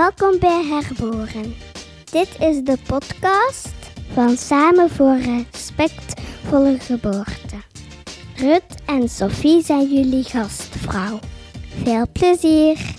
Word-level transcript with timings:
Welkom 0.00 0.38
bij 0.38 0.64
Herboren. 0.64 1.54
Dit 2.10 2.36
is 2.38 2.62
de 2.62 2.76
podcast 2.86 3.74
van 4.12 4.36
Samen 4.36 4.90
voor 4.90 5.16
Respectvolle 5.16 6.78
Geboorte. 6.78 7.56
Rut 8.36 8.82
en 8.86 9.08
Sophie 9.08 9.62
zijn 9.62 9.94
jullie 9.94 10.24
gastvrouw. 10.24 11.18
Veel 11.84 12.06
plezier! 12.12 12.94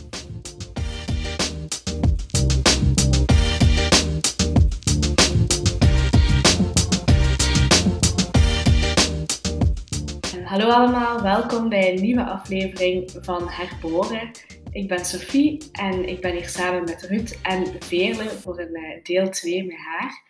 Hallo 10.43 10.69
allemaal, 10.69 11.21
welkom 11.21 11.69
bij 11.69 11.93
een 11.93 12.01
nieuwe 12.01 12.23
aflevering 12.23 13.11
van 13.21 13.47
Herboren. 13.49 14.31
Ik 14.71 14.87
ben 14.87 15.05
Sophie 15.05 15.71
en 15.71 16.07
ik 16.07 16.21
ben 16.21 16.31
hier 16.31 16.49
samen 16.49 16.83
met 16.83 17.01
Ruud 17.01 17.39
en 17.41 17.83
Veerle 17.83 18.29
voor 18.29 18.59
een 18.59 18.75
eh, 18.75 19.03
deel 19.03 19.29
2 19.29 19.65
met 19.65 19.77
haar. 19.77 20.29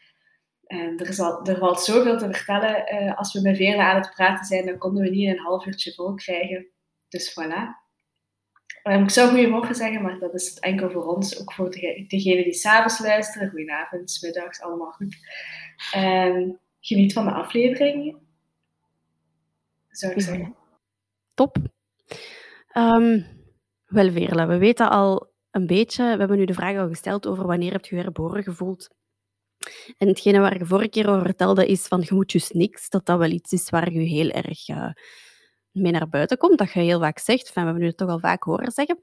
er, 0.67 1.07
is 1.07 1.19
al, 1.19 1.45
er 1.45 1.57
valt 1.57 1.81
zoveel 1.81 2.17
te 2.17 2.33
vertellen. 2.33 3.03
Uh, 3.03 3.17
als 3.17 3.33
we 3.33 3.41
met 3.41 3.57
Veerle 3.57 3.83
aan 3.83 4.01
het 4.01 4.13
praten 4.15 4.45
zijn, 4.45 4.65
dan 4.65 4.77
konden 4.77 5.03
we 5.03 5.09
niet 5.09 5.27
een 5.27 5.39
half 5.39 5.65
uurtje 5.65 5.93
vol 5.93 6.13
krijgen. 6.13 6.67
Dus 7.09 7.31
voilà. 7.31 7.81
Um, 8.83 9.03
ik 9.03 9.09
zou 9.09 9.29
goedemorgen 9.29 9.75
zeggen, 9.75 10.01
maar 10.01 10.19
dat 10.19 10.33
is 10.33 10.49
het 10.49 10.59
enkel 10.59 10.91
voor 10.91 11.15
ons. 11.15 11.39
Ook 11.39 11.53
voor 11.53 11.71
degenen 12.07 12.43
die 12.43 12.53
s'avonds 12.53 12.99
luisteren. 12.99 13.49
Goedenavond, 13.49 14.19
middags, 14.21 14.61
allemaal 14.61 14.91
goed. 14.91 15.15
Um, 15.95 16.59
geniet 16.79 17.13
van 17.13 17.25
de 17.25 17.31
aflevering 17.31 18.17
zou 19.89 20.13
ik 20.13 20.21
zeggen. 20.21 20.55
Top. 21.33 21.57
Um, 22.73 23.25
wel, 23.91 24.09
we 24.47 24.57
weten 24.57 24.89
al 24.89 25.31
een 25.51 25.67
beetje, 25.67 26.03
we 26.03 26.19
hebben 26.19 26.37
nu 26.37 26.45
de 26.45 26.53
vraag 26.53 26.77
al 26.77 26.87
gesteld 26.87 27.27
over 27.27 27.47
wanneer 27.47 27.71
heb 27.71 27.85
je 27.85 27.95
herboren 27.95 28.43
gevoeld. 28.43 28.89
En 29.97 30.07
hetgene 30.07 30.39
waar 30.39 30.57
je 30.57 30.65
vorige 30.65 30.89
keer 30.89 31.09
over 31.09 31.25
vertelde 31.25 31.67
is 31.67 31.87
van 31.87 32.01
je 32.01 32.13
moet 32.13 32.31
dus 32.31 32.51
niks, 32.51 32.89
dat 32.89 33.05
dat 33.05 33.17
wel 33.17 33.29
iets 33.29 33.51
is 33.51 33.69
waar 33.69 33.91
je 33.91 33.99
heel 33.99 34.29
erg 34.29 34.69
uh, 34.69 34.91
mee 35.71 35.91
naar 35.91 36.09
buiten 36.09 36.37
komt, 36.37 36.57
dat 36.57 36.71
je 36.71 36.79
heel 36.79 36.99
vaak 36.99 37.19
zegt, 37.19 37.51
van, 37.51 37.61
we 37.61 37.69
hebben 37.69 37.81
nu 37.81 37.87
het 37.89 37.97
toch 37.97 38.09
al 38.09 38.19
vaak 38.19 38.43
horen 38.43 38.71
zeggen. 38.71 39.01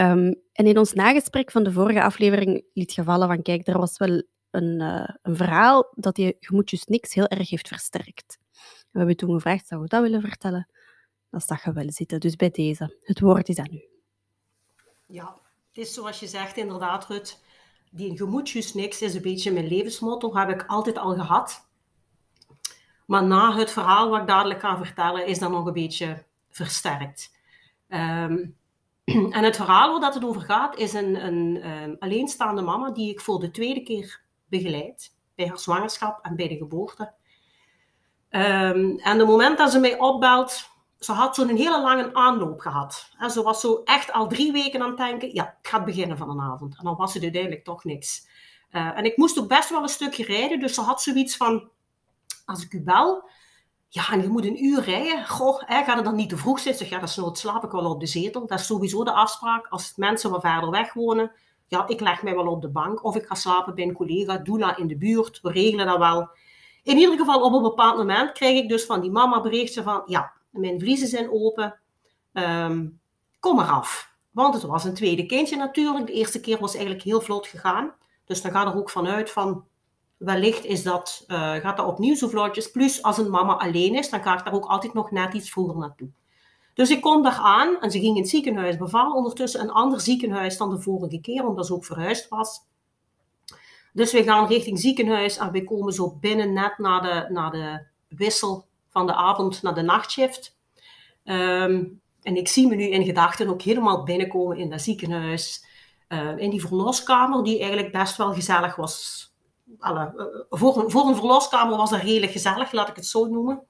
Um, 0.00 0.42
en 0.52 0.66
in 0.66 0.78
ons 0.78 0.92
nagesprek 0.92 1.50
van 1.50 1.64
de 1.64 1.72
vorige 1.72 2.02
aflevering 2.02 2.64
liet 2.72 2.94
je 2.94 3.02
vallen 3.02 3.28
van, 3.28 3.42
kijk, 3.42 3.66
er 3.66 3.78
was 3.78 3.98
wel 3.98 4.22
een, 4.50 4.80
uh, 4.80 5.08
een 5.22 5.36
verhaal 5.36 5.92
dat 5.94 6.16
je, 6.16 6.24
je 6.24 6.48
moet 6.48 6.70
dus 6.70 6.84
niks 6.84 7.14
heel 7.14 7.26
erg 7.26 7.50
heeft 7.50 7.68
versterkt. 7.68 8.38
We 8.90 8.98
hebben 8.98 9.16
toen 9.16 9.34
gevraagd, 9.34 9.66
zou 9.66 9.82
je 9.82 9.88
dat 9.88 10.02
willen 10.02 10.20
vertellen? 10.20 10.68
Dat 11.30 11.46
zag 11.46 11.64
je 11.64 11.72
wel 11.72 11.90
zitten. 11.90 12.20
Dus 12.20 12.36
bij 12.36 12.50
deze, 12.50 12.96
het 13.00 13.20
woord 13.20 13.48
is 13.48 13.58
aan 13.58 13.74
u. 13.74 13.91
Ja, 15.12 15.36
het 15.68 15.78
is 15.78 15.94
zoals 15.94 16.20
je 16.20 16.26
zegt 16.26 16.56
inderdaad, 16.56 17.06
Rut. 17.06 17.42
Die 17.90 18.16
gemoedjes 18.16 18.74
niks 18.74 19.02
is 19.02 19.14
een 19.14 19.22
beetje 19.22 19.52
mijn 19.52 19.66
levensmotto. 19.66 20.36
heb 20.36 20.48
ik 20.48 20.64
altijd 20.66 20.98
al 20.98 21.14
gehad. 21.14 21.68
Maar 23.06 23.24
na 23.24 23.56
het 23.56 23.70
verhaal 23.70 24.10
wat 24.10 24.20
ik 24.20 24.26
dadelijk 24.26 24.60
ga 24.60 24.76
vertellen, 24.76 25.26
is 25.26 25.38
dat 25.38 25.50
nog 25.50 25.66
een 25.66 25.72
beetje 25.72 26.24
versterkt. 26.50 27.36
Ehm, 27.88 28.44
en 29.36 29.44
het 29.44 29.56
verhaal 29.56 30.00
waar 30.00 30.12
het 30.12 30.24
over 30.24 30.40
gaat, 30.40 30.76
is 30.76 30.92
een, 30.92 31.26
een 31.26 31.70
um, 31.70 31.96
alleenstaande 31.98 32.62
mama 32.62 32.90
die 32.90 33.10
ik 33.10 33.20
voor 33.20 33.40
de 33.40 33.50
tweede 33.50 33.82
keer 33.82 34.20
begeleid. 34.48 35.14
Bij 35.34 35.46
haar 35.46 35.58
zwangerschap 35.58 36.24
en 36.24 36.36
bij 36.36 36.48
de 36.48 36.56
geboorte. 36.56 37.12
Um, 38.30 38.98
en 38.98 39.18
het 39.18 39.26
moment 39.26 39.58
dat 39.58 39.70
ze 39.70 39.78
mij 39.78 39.98
opbelt, 39.98 40.70
ze 41.04 41.12
had 41.12 41.34
zo'n 41.34 41.56
hele 41.56 41.80
lange 41.80 42.14
aanloop 42.14 42.60
gehad. 42.60 43.10
En 43.18 43.30
ze 43.30 43.42
was 43.42 43.60
zo 43.60 43.80
echt 43.84 44.12
al 44.12 44.28
drie 44.28 44.52
weken 44.52 44.82
aan 44.82 44.88
het 44.88 44.96
denken, 44.96 45.34
ja, 45.34 45.44
het 45.60 45.70
gaat 45.70 45.84
beginnen 45.84 46.16
van 46.16 46.30
een 46.30 46.40
avond. 46.40 46.78
En 46.78 46.84
dan 46.84 46.96
was 46.96 47.14
het 47.14 47.22
uiteindelijk 47.22 47.64
toch 47.64 47.84
niks. 47.84 48.26
Uh, 48.70 48.98
en 48.98 49.04
ik 49.04 49.16
moest 49.16 49.38
ook 49.38 49.48
best 49.48 49.70
wel 49.70 49.82
een 49.82 49.88
stukje 49.88 50.24
rijden, 50.24 50.60
dus 50.60 50.74
ze 50.74 50.80
had 50.80 51.02
zoiets 51.02 51.36
van, 51.36 51.70
als 52.44 52.64
ik 52.64 52.72
u 52.72 52.82
bel, 52.82 53.28
ja, 53.88 54.10
en 54.10 54.22
je 54.22 54.28
moet 54.28 54.44
een 54.44 54.64
uur 54.64 54.82
rijden. 54.82 55.28
Goh, 55.28 55.62
hè, 55.66 55.84
gaat 55.84 55.96
het 55.96 56.04
dan 56.04 56.14
niet 56.14 56.28
te 56.28 56.36
vroeg 56.36 56.58
zitten? 56.58 56.88
Ja, 56.88 56.98
dat 56.98 57.08
is 57.08 57.16
nooit 57.16 57.38
slaap 57.38 57.64
ik 57.64 57.70
wel 57.70 57.90
op 57.90 58.00
de 58.00 58.06
zetel. 58.06 58.46
Dat 58.46 58.58
is 58.58 58.66
sowieso 58.66 59.04
de 59.04 59.12
afspraak. 59.12 59.66
Als 59.66 59.92
mensen 59.96 60.30
wat 60.30 60.40
verder 60.40 60.70
weg 60.70 60.92
wonen, 60.92 61.32
ja, 61.66 61.88
ik 61.88 62.00
leg 62.00 62.22
mij 62.22 62.34
wel 62.34 62.46
op 62.46 62.62
de 62.62 62.68
bank. 62.68 63.04
Of 63.04 63.16
ik 63.16 63.26
ga 63.26 63.34
slapen 63.34 63.74
bij 63.74 63.84
een 63.84 63.94
collega, 63.94 64.38
doula 64.38 64.76
in 64.76 64.86
de 64.86 64.96
buurt. 64.96 65.40
We 65.40 65.50
regelen 65.50 65.86
dat 65.86 65.98
wel. 65.98 66.30
In 66.82 66.96
ieder 66.96 67.18
geval, 67.18 67.42
op 67.42 67.52
een 67.52 67.62
bepaald 67.62 67.96
moment 67.96 68.32
krijg 68.32 68.58
ik 68.58 68.68
dus 68.68 68.84
van 68.84 69.00
die 69.00 69.10
mama 69.10 69.40
berichtje 69.40 69.82
van, 69.82 70.02
ja, 70.06 70.32
mijn 70.52 70.80
vliezen 70.80 71.08
zijn 71.08 71.30
open, 71.30 71.80
um, 72.32 73.00
kom 73.40 73.60
eraf. 73.60 74.10
Want 74.30 74.54
het 74.54 74.62
was 74.62 74.84
een 74.84 74.94
tweede 74.94 75.26
kindje 75.26 75.56
natuurlijk. 75.56 76.06
De 76.06 76.12
eerste 76.12 76.40
keer 76.40 76.58
was 76.58 76.74
eigenlijk 76.74 77.04
heel 77.04 77.20
vlot 77.20 77.46
gegaan. 77.46 77.94
Dus 78.24 78.42
dan 78.42 78.50
gaat 78.50 78.66
er 78.66 78.78
ook 78.78 78.90
vanuit 78.90 79.30
van, 79.30 79.64
wellicht 80.16 80.64
is 80.64 80.82
dat, 80.82 81.24
uh, 81.28 81.54
gaat 81.54 81.76
dat 81.76 81.86
opnieuw 81.86 82.14
zo 82.14 82.28
vlotjes. 82.28 82.70
Plus, 82.70 83.02
als 83.02 83.18
een 83.18 83.30
mama 83.30 83.56
alleen 83.56 83.94
is, 83.94 84.10
dan 84.10 84.22
ga 84.22 84.38
ik 84.38 84.44
daar 84.44 84.54
ook 84.54 84.64
altijd 84.64 84.94
nog 84.94 85.10
net 85.10 85.34
iets 85.34 85.50
vroeger 85.50 85.76
naartoe. 85.76 86.08
Dus 86.74 86.90
ik 86.90 87.00
kom 87.00 87.22
daar 87.22 87.32
aan 87.32 87.80
en 87.80 87.90
ze 87.90 87.98
ging 87.98 88.16
in 88.16 88.22
het 88.22 88.30
ziekenhuis 88.30 88.76
bevallen. 88.76 89.14
Ondertussen 89.14 89.60
een 89.60 89.70
ander 89.70 90.00
ziekenhuis 90.00 90.56
dan 90.56 90.70
de 90.70 90.80
vorige 90.80 91.20
keer, 91.20 91.46
omdat 91.46 91.66
ze 91.66 91.74
ook 91.74 91.84
verhuisd 91.84 92.28
was. 92.28 92.60
Dus 93.92 94.12
we 94.12 94.22
gaan 94.22 94.46
richting 94.46 94.78
ziekenhuis 94.78 95.36
en 95.36 95.50
we 95.50 95.64
komen 95.64 95.92
zo 95.92 96.16
binnen 96.20 96.52
net 96.52 96.78
na 96.78 97.00
de, 97.00 97.32
na 97.32 97.50
de 97.50 97.86
wissel 98.08 98.66
van 98.92 99.06
de 99.06 99.14
avond 99.14 99.62
naar 99.62 99.74
de 99.74 99.82
nachtshift. 99.82 100.56
Ehm, 101.24 101.84
en 102.22 102.36
ik 102.36 102.48
zie 102.48 102.68
me 102.68 102.74
nu 102.74 102.84
in 102.84 103.04
gedachten 103.04 103.48
ook 103.48 103.62
helemaal 103.62 104.02
binnenkomen 104.02 104.56
in 104.56 104.70
dat 104.70 104.80
ziekenhuis. 104.80 105.70
Uh, 106.08 106.38
in 106.38 106.50
die 106.50 106.60
verloskamer, 106.60 107.44
die 107.44 107.58
eigenlijk 107.58 107.92
best 107.92 108.16
wel 108.16 108.32
gezellig 108.32 108.76
was. 108.76 109.26
Alle, 109.78 110.12
uh, 110.16 110.58
voor, 110.58 110.76
een, 110.76 110.90
voor 110.90 111.14
verloskamer 111.14 111.76
was 111.76 111.90
dat 111.90 112.00
redelijk 112.00 112.32
gezellig, 112.32 112.72
laat 112.72 112.88
ik 112.88 112.96
het 112.96 113.06
zo 113.06 113.24
noemen. 113.24 113.62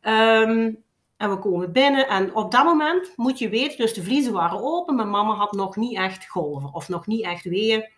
Um, 0.00 0.84
en 1.16 1.30
we 1.30 1.38
komen 1.38 1.72
binnen 1.72 2.08
en 2.08 2.34
op 2.34 2.50
dat 2.50 2.64
moment 2.64 3.12
moet 3.16 3.38
je 3.38 3.48
weten, 3.48 3.76
dus 3.76 3.94
de 3.94 4.02
vliezen 4.02 4.32
waren 4.32 4.62
open. 4.62 4.96
Mijn 4.96 5.10
mama 5.10 5.34
had 5.34 5.52
nog 5.52 5.76
niet 5.76 5.96
echt 5.96 6.28
golven 6.28 6.74
of 6.74 6.88
nog 6.88 7.06
niet 7.06 7.24
echt 7.24 7.44
weeën. 7.44 7.90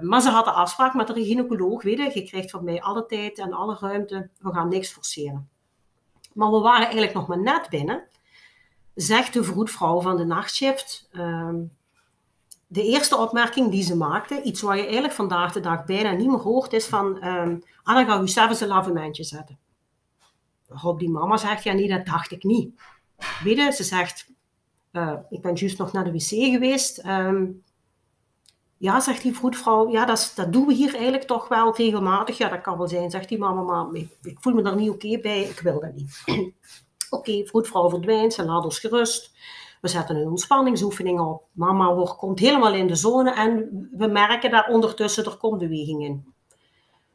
Maar 0.00 0.20
ze 0.20 0.28
had 0.28 0.44
de 0.44 0.50
afspraak 0.50 0.94
met 0.94 1.06
de 1.06 1.24
gynaecoloog, 1.24 1.82
weet 1.82 1.96
je, 1.96 2.20
je 2.20 2.22
krijgt 2.22 2.50
van 2.50 2.64
mij 2.64 2.82
alle 2.82 3.06
tijd 3.06 3.38
en 3.38 3.52
alle 3.52 3.76
ruimte, 3.80 4.30
we 4.38 4.52
gaan 4.52 4.68
niks 4.68 4.92
forceren. 4.92 5.48
Maar 6.38 6.50
we 6.50 6.58
waren 6.58 6.82
eigenlijk 6.82 7.14
nog 7.14 7.26
maar 7.26 7.40
net 7.40 7.68
binnen, 7.68 8.02
zegt 8.94 9.32
de 9.32 9.44
vroedvrouw 9.44 10.00
van 10.00 10.16
de 10.16 10.24
nachtshift, 10.24 11.08
uh, 11.12 11.54
de 12.66 12.82
eerste 12.82 13.16
opmerking 13.16 13.70
die 13.70 13.82
ze 13.82 13.96
maakte, 13.96 14.42
iets 14.42 14.60
wat 14.60 14.76
je 14.76 14.82
eigenlijk 14.82 15.12
vandaag 15.14 15.52
de 15.52 15.60
dag 15.60 15.84
bijna 15.84 16.12
niet 16.12 16.28
meer 16.28 16.38
hoort, 16.38 16.72
is 16.72 16.86
van, 16.86 17.26
um, 17.26 17.62
dan 17.84 18.06
gaan 18.06 18.20
we 18.20 18.28
zelfs 18.28 18.60
een 18.60 18.68
lavementje 18.68 19.24
zetten. 19.24 19.58
Waarop 20.66 20.98
die 20.98 21.10
mama 21.10 21.36
zegt, 21.36 21.64
ja 21.64 21.72
nee, 21.72 21.88
dat 21.88 22.06
dacht 22.06 22.30
ik 22.30 22.42
niet. 22.42 22.80
Weet 23.42 23.74
ze 23.74 23.84
zegt, 23.84 24.30
uh, 24.92 25.14
ik 25.30 25.42
ben 25.42 25.54
juist 25.54 25.78
nog 25.78 25.92
naar 25.92 26.04
de 26.04 26.12
wc 26.12 26.52
geweest, 26.52 27.06
um, 27.06 27.62
ja, 28.78 29.00
zegt 29.00 29.22
die 29.22 29.36
vroedvrouw, 29.36 29.90
ja, 29.90 30.04
dat, 30.04 30.32
dat 30.34 30.52
doen 30.52 30.66
we 30.66 30.74
hier 30.74 30.94
eigenlijk 30.94 31.24
toch 31.24 31.48
wel 31.48 31.76
regelmatig. 31.76 32.38
Ja, 32.38 32.48
dat 32.48 32.60
kan 32.60 32.78
wel 32.78 32.88
zijn, 32.88 33.10
zegt 33.10 33.28
die 33.28 33.38
mama, 33.38 33.62
maar 33.62 34.02
ik, 34.22 34.36
voel 34.40 34.54
me 34.54 34.62
daar 34.62 34.76
niet 34.76 34.90
oké 34.90 35.18
bij, 35.18 35.42
ik 35.42 35.60
wil 35.60 35.80
dat 35.80 35.94
niet. 35.94 36.22
oké, 36.26 36.50
okay, 37.10 37.46
vroedvrouw 37.46 37.88
verdwijnt, 37.88 38.32
ze 38.32 38.44
laat 38.44 38.64
ons 38.64 38.78
gerust. 38.78 39.36
We 39.80 39.88
zetten 39.88 40.16
een 40.16 40.28
ontspanningsoefening 40.28 41.20
op. 41.20 41.42
Mama 41.52 41.94
wordt, 41.94 42.16
komt 42.16 42.38
helemaal 42.38 42.74
in 42.74 42.86
de 42.86 42.94
zone 42.94 43.32
en 43.34 43.68
we 43.96 44.06
merken 44.06 44.50
dat 44.50 44.68
ondertussen 44.68 45.24
er 45.24 45.36
komt 45.36 45.58
beweging 45.58 46.04
in. 46.04 46.34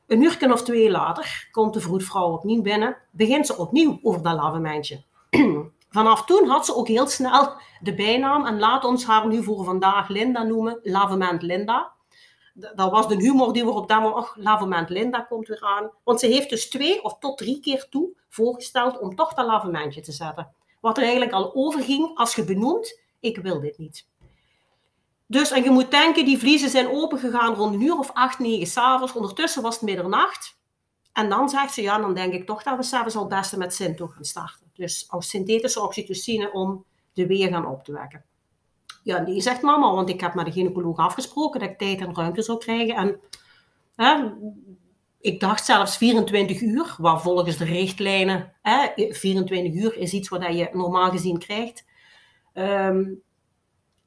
Een 0.07 0.21
uur 0.21 0.51
of 0.51 0.63
twee 0.63 0.91
later 0.91 1.47
komt 1.51 1.73
de 1.73 1.79
vroedvrouw 1.79 2.31
opnieuw 2.31 2.61
binnen, 2.61 2.97
begint 3.11 3.47
ze 3.47 3.57
opnieuw 3.57 3.99
over 4.01 4.21
dat 4.21 4.35
lavementje. 4.35 5.03
Vanaf 5.93 6.25
toen 6.25 6.47
had 6.47 6.65
ze 6.65 6.75
ook 6.75 6.87
heel 6.87 7.07
snel 7.07 7.53
de 7.81 7.93
bijnaam, 7.93 8.45
en 8.45 8.59
laat 8.59 8.83
ons 8.83 9.05
haar 9.05 9.27
nu 9.27 9.43
voor 9.43 9.63
vandaag 9.63 10.07
Linda 10.07 10.43
noemen, 10.43 10.79
Lavement 10.83 11.41
Linda. 11.41 11.91
Dat 12.53 12.91
was 12.91 13.07
de 13.07 13.15
humor 13.15 13.53
die 13.53 13.65
we 13.65 13.71
op 13.71 13.87
dat 13.87 14.01
moment, 14.01 14.15
ach, 14.15 14.35
Lavement 14.35 14.89
Linda 14.89 15.19
komt 15.19 15.47
weer 15.47 15.61
aan. 15.61 15.91
Want 16.03 16.19
ze 16.19 16.27
heeft 16.27 16.49
dus 16.49 16.69
twee 16.69 17.03
of 17.03 17.17
tot 17.19 17.37
drie 17.37 17.59
keer 17.59 17.87
toe 17.89 18.09
voorgesteld 18.29 18.99
om 18.99 19.15
toch 19.15 19.33
dat 19.33 19.45
lavementje 19.45 20.01
te 20.01 20.11
zetten. 20.11 20.53
Wat 20.81 20.97
er 20.97 21.03
eigenlijk 21.03 21.33
al 21.33 21.55
overging 21.55 22.17
als 22.17 22.35
je 22.35 22.43
benoemt, 22.43 22.99
ik 23.19 23.37
wil 23.37 23.59
dit 23.59 23.77
niet. 23.77 24.07
Dus, 25.27 25.51
en 25.51 25.63
je 25.63 25.69
moet 25.69 25.91
denken, 25.91 26.25
die 26.25 26.37
vliezen 26.37 26.69
zijn 26.69 26.89
opengegaan 26.89 27.55
rond 27.55 27.73
een 27.73 27.81
uur 27.81 27.97
of 27.97 28.11
acht, 28.13 28.39
negen 28.39 28.67
s'avonds. 28.67 29.13
Ondertussen 29.13 29.61
was 29.61 29.73
het 29.73 29.83
middernacht. 29.83 30.57
En 31.13 31.29
dan 31.29 31.49
zegt 31.49 31.73
ze, 31.73 31.81
ja, 31.81 31.99
dan 31.99 32.13
denk 32.13 32.33
ik 32.33 32.45
toch 32.45 32.63
dat 32.63 32.77
we 32.77 32.83
s'avonds 32.83 33.15
al 33.15 33.21
het 33.21 33.29
beste 33.39 33.57
met 33.57 33.73
Sinto 33.73 34.07
gaan 34.07 34.23
starten. 34.23 34.71
Dus 34.73 35.05
als 35.09 35.29
synthetische 35.29 35.81
oxytocine 35.81 36.51
om 36.51 36.85
de 37.13 37.27
weer 37.27 37.47
gaan 37.47 37.67
op 37.67 37.83
te 37.83 37.91
wekken. 37.91 38.25
Ja, 39.03 39.19
die 39.19 39.41
zegt 39.41 39.61
mama, 39.61 39.93
want 39.93 40.09
ik 40.09 40.21
heb 40.21 40.33
met 40.33 40.45
de 40.45 40.51
gynaecoloog 40.51 40.97
afgesproken 40.97 41.59
dat 41.59 41.69
ik 41.69 41.77
tijd 41.77 41.99
en 41.99 42.15
ruimte 42.15 42.41
zou 42.41 42.57
krijgen. 42.57 42.95
En 42.95 43.19
hè, 43.95 44.31
ik 45.19 45.39
dacht 45.39 45.65
zelfs 45.65 45.97
24 45.97 46.61
uur, 46.61 46.95
waar 46.97 47.21
volgens 47.21 47.57
de 47.57 47.65
richtlijnen, 47.65 48.53
hè, 48.61 48.87
24 49.13 49.73
uur 49.73 49.97
is 49.97 50.13
iets 50.13 50.29
wat 50.29 50.43
je 50.43 50.69
normaal 50.73 51.11
gezien 51.11 51.37
krijgt. 51.37 51.85
Um, 52.53 53.21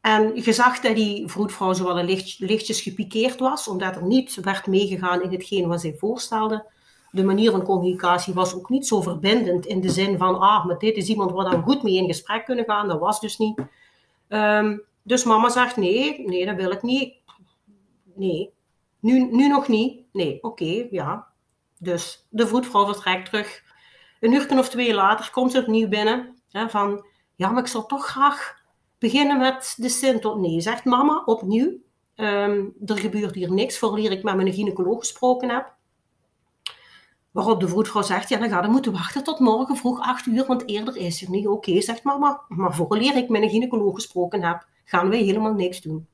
En 0.00 0.32
je 0.34 0.52
zag 0.52 0.80
dat 0.80 0.94
die 0.94 1.28
vroedvrouw 1.28 1.72
zo 1.72 1.84
wel 1.84 1.98
een 1.98 2.04
licht, 2.04 2.38
lichtjes 2.38 2.80
gepikeerd 2.80 3.38
was, 3.38 3.68
omdat 3.68 3.96
er 3.96 4.06
niet 4.06 4.34
werd 4.34 4.66
meegegaan 4.66 5.22
in 5.22 5.32
hetgeen 5.32 5.68
wat 5.68 5.80
zij 5.80 5.94
voorstelde. 5.98 6.66
De 7.16 7.24
manier 7.24 7.50
van 7.50 7.62
communicatie 7.62 8.34
was 8.34 8.54
ook 8.54 8.68
niet 8.68 8.86
zo 8.86 9.00
verbindend 9.00 9.66
in 9.66 9.80
de 9.80 9.90
zin 9.90 10.18
van, 10.18 10.38
ah, 10.38 10.66
met 10.66 10.80
dit 10.80 10.96
is 10.96 11.08
iemand 11.08 11.30
waar 11.30 11.50
we 11.50 11.62
goed 11.62 11.82
mee 11.82 11.96
in 11.96 12.06
gesprek 12.06 12.44
kunnen 12.44 12.64
gaan. 12.64 12.88
Dat 12.88 13.00
was 13.00 13.20
dus 13.20 13.38
niet. 13.38 13.62
Ehm, 14.28 14.78
dus 15.02 15.24
mama 15.24 15.48
zegt, 15.48 15.76
nee, 15.76 16.26
nee, 16.26 16.46
dat 16.46 16.56
wil 16.56 16.70
ik 16.70 16.82
niet. 16.82 17.14
Nee, 18.14 18.52
nu, 19.00 19.28
nu 19.30 19.48
nog 19.48 19.68
niet. 19.68 20.02
Nee, 20.12 20.42
oké, 20.42 20.86
ja. 20.90 21.26
Dus 21.78 22.26
de 22.30 22.46
vroedvrouw 22.46 22.84
vertrekt 22.84 23.30
terug. 23.30 23.62
Een 24.20 24.32
uur 24.32 24.58
of 24.58 24.68
twee 24.68 24.94
later 24.94 25.30
komt 25.30 25.52
ze 25.52 25.58
opnieuw 25.58 25.88
binnen. 25.88 26.36
Hè, 26.50 26.68
van, 26.68 27.06
ja, 27.34 27.50
maar 27.50 27.62
ik 27.62 27.68
zou 27.68 27.84
toch 27.86 28.06
graag 28.06 28.56
beginnen 28.98 29.38
met 29.38 29.74
de 29.76 29.88
Sint 29.88 30.20
tot 30.22 30.38
nee. 30.38 30.60
Zegt 30.60 30.84
mama 30.84 31.22
opnieuw. 31.24 31.72
Um, 32.16 32.74
er 32.86 32.98
gebeurt 32.98 33.34
hier 33.34 33.52
niks 33.52 33.78
voordat 33.78 34.10
ik 34.10 34.22
met 34.22 34.36
mijn 34.36 34.52
gynaecoloog 34.52 34.98
gesproken 34.98 35.50
heb. 35.50 35.75
Waarop 37.36 37.60
de 37.60 37.68
vroedvrouw 37.68 38.02
zegt, 38.02 38.28
ja, 38.28 38.38
dan 38.38 38.48
ga 38.48 38.62
je 38.62 38.68
moeten 38.68 38.92
wachten 38.92 39.24
tot 39.24 39.38
morgen 39.38 39.76
vroeg 39.76 40.00
8 40.00 40.26
uur, 40.26 40.46
want 40.46 40.68
eerder 40.68 40.96
is 40.96 41.22
er 41.22 41.30
niet. 41.30 41.46
Oké, 41.46 41.80
zegt 41.80 42.02
mama, 42.02 42.40
maar 42.48 42.74
vooraleer 42.74 43.16
ik 43.16 43.28
met 43.28 43.42
een 43.42 43.48
gynaecoloog 43.48 43.94
gesproken 43.94 44.42
heb, 44.42 44.66
gaan 44.84 45.08
wij 45.08 45.18
helemaal 45.18 45.52
niks 45.52 45.80
doen. 45.80 46.06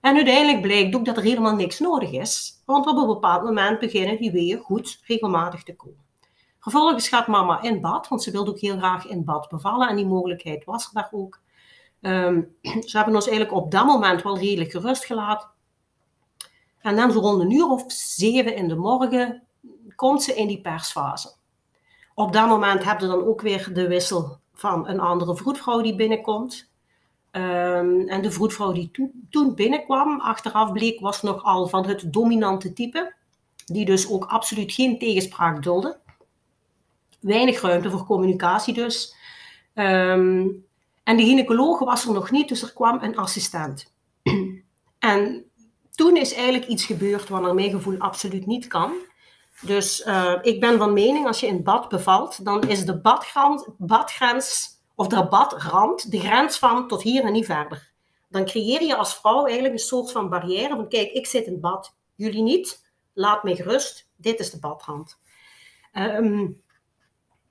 En 0.00 0.14
uiteindelijk 0.16 0.60
blijkt 0.60 0.94
ook 0.94 1.04
dat 1.04 1.16
er 1.16 1.22
helemaal 1.22 1.54
niks 1.54 1.78
nodig 1.78 2.12
is, 2.12 2.62
want 2.64 2.86
op 2.86 2.96
een 2.96 3.06
bepaald 3.06 3.42
moment 3.42 3.78
beginnen 3.78 4.18
die 4.18 4.30
weeën 4.30 4.58
goed 4.58 5.00
regelmatig 5.06 5.62
te 5.62 5.76
komen. 5.76 6.04
Vervolgens 6.60 7.08
gaat 7.08 7.26
mama 7.26 7.62
in 7.62 7.80
bad, 7.80 8.08
want 8.08 8.22
ze 8.22 8.30
wilde 8.30 8.50
ook 8.50 8.60
heel 8.60 8.76
graag 8.76 9.06
in 9.06 9.24
bad 9.24 9.48
bevallen 9.48 9.88
en 9.88 9.96
die 9.96 10.06
mogelijkheid 10.06 10.64
was 10.64 10.86
er 10.86 10.92
daar 10.92 11.08
ook. 11.10 11.40
Um, 12.00 12.56
ze 12.88 12.96
hebben 12.96 13.14
ons 13.14 13.28
eigenlijk 13.28 13.56
op 13.56 13.70
dat 13.70 13.86
moment 13.86 14.22
wel 14.22 14.38
redelijk 14.38 14.70
gerust 14.70 15.04
gelaten. 15.04 15.48
En 16.80 16.96
dan 16.96 17.12
zo 17.12 17.20
rond 17.20 17.40
een 17.40 17.50
uur 17.50 17.68
of 17.68 17.84
zeven 17.92 18.56
in 18.56 18.68
de 18.68 18.76
morgen 18.76 19.42
komt 20.00 20.22
ze 20.22 20.34
in 20.34 20.46
die 20.46 20.60
persfase. 20.60 21.32
Op 22.14 22.32
dat 22.32 22.48
moment 22.48 22.84
heb 22.84 23.00
je 23.00 23.06
dan 23.06 23.24
ook 23.24 23.40
weer 23.40 23.70
de 23.72 23.88
wissel 23.88 24.38
van 24.54 24.88
een 24.88 25.00
andere 25.00 25.36
vroedvrouw 25.36 25.80
die 25.80 25.94
binnenkomt. 25.94 26.70
Um, 27.32 28.08
en 28.08 28.22
de 28.22 28.30
vroedvrouw 28.30 28.72
die 28.72 28.90
to 28.90 29.10
toen 29.30 29.54
binnenkwam, 29.54 30.20
achteraf 30.20 30.72
bleek, 30.72 31.00
was 31.00 31.22
nogal 31.22 31.68
van 31.68 31.86
het 31.86 32.12
dominante 32.12 32.72
type. 32.72 33.14
Die 33.64 33.84
dus 33.84 34.10
ook 34.10 34.24
absoluut 34.24 34.72
geen 34.72 34.98
tegenspraak 34.98 35.62
dulde. 35.62 35.98
Weinig 37.20 37.60
ruimte 37.60 37.90
voor 37.90 38.04
communicatie 38.04 38.74
dus. 38.74 39.14
Um, 39.74 40.64
en 41.02 41.16
de 41.16 41.22
gynaecoloog 41.22 41.78
was 41.78 42.06
er 42.06 42.12
nog 42.12 42.30
niet, 42.30 42.48
dus 42.48 42.62
er 42.62 42.72
kwam 42.72 43.02
een 43.02 43.16
assistent. 43.16 43.92
en 44.98 45.44
toen 45.90 46.16
is 46.16 46.34
eigenlijk 46.34 46.66
iets 46.66 46.84
gebeurd 46.84 47.28
wat 47.28 47.42
naar 47.42 47.54
mijn 47.54 47.70
gevoel 47.70 47.98
absoluut 47.98 48.46
niet 48.46 48.66
kan. 48.66 48.92
Dus 49.60 50.06
uh, 50.06 50.38
ik 50.42 50.60
ben 50.60 50.78
van 50.78 50.92
mening, 50.92 51.26
als 51.26 51.40
je 51.40 51.46
in 51.46 51.62
bad 51.62 51.88
bevalt, 51.88 52.44
dan 52.44 52.62
is 52.68 52.84
de 52.84 53.00
badgrens, 53.00 53.68
badgrens 53.78 54.68
of 54.94 55.06
de 55.06 55.26
badrand 55.28 56.10
de 56.10 56.20
grens 56.20 56.58
van 56.58 56.88
tot 56.88 57.02
hier 57.02 57.24
en 57.24 57.32
niet 57.32 57.46
verder. 57.46 57.92
Dan 58.28 58.44
creëer 58.44 58.82
je 58.82 58.96
als 58.96 59.14
vrouw 59.14 59.44
eigenlijk 59.44 59.74
een 59.74 59.80
soort 59.80 60.12
van 60.12 60.28
barrière 60.28 60.76
van 60.76 60.88
kijk, 60.88 61.10
ik 61.10 61.26
zit 61.26 61.46
in 61.46 61.60
bad, 61.60 61.96
jullie 62.14 62.42
niet, 62.42 62.90
laat 63.12 63.42
mij 63.42 63.56
gerust, 63.56 64.08
dit 64.16 64.40
is 64.40 64.50
de 64.50 64.58
badrand. 64.58 65.18
Um, 65.92 66.62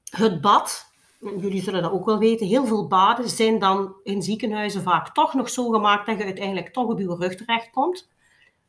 het 0.09 0.41
bad 0.41 0.89
jullie 1.19 1.61
zullen 1.61 1.81
dat 1.81 1.91
ook 1.91 2.06
wel 2.06 2.17
weten, 2.17 2.47
heel 2.47 2.65
veel 2.65 2.88
baden 2.88 3.29
zijn 3.29 3.59
dan 3.59 3.95
in 4.03 4.21
ziekenhuizen 4.21 4.81
vaak 4.81 5.13
toch 5.13 5.33
nog 5.33 5.50
zo 5.50 5.69
gemaakt 5.69 6.06
dat 6.06 6.17
je 6.17 6.23
uiteindelijk 6.23 6.73
toch 6.73 6.88
op 6.88 7.00
je 7.00 7.15
rug 7.19 7.35
terechtkomt. 7.35 8.09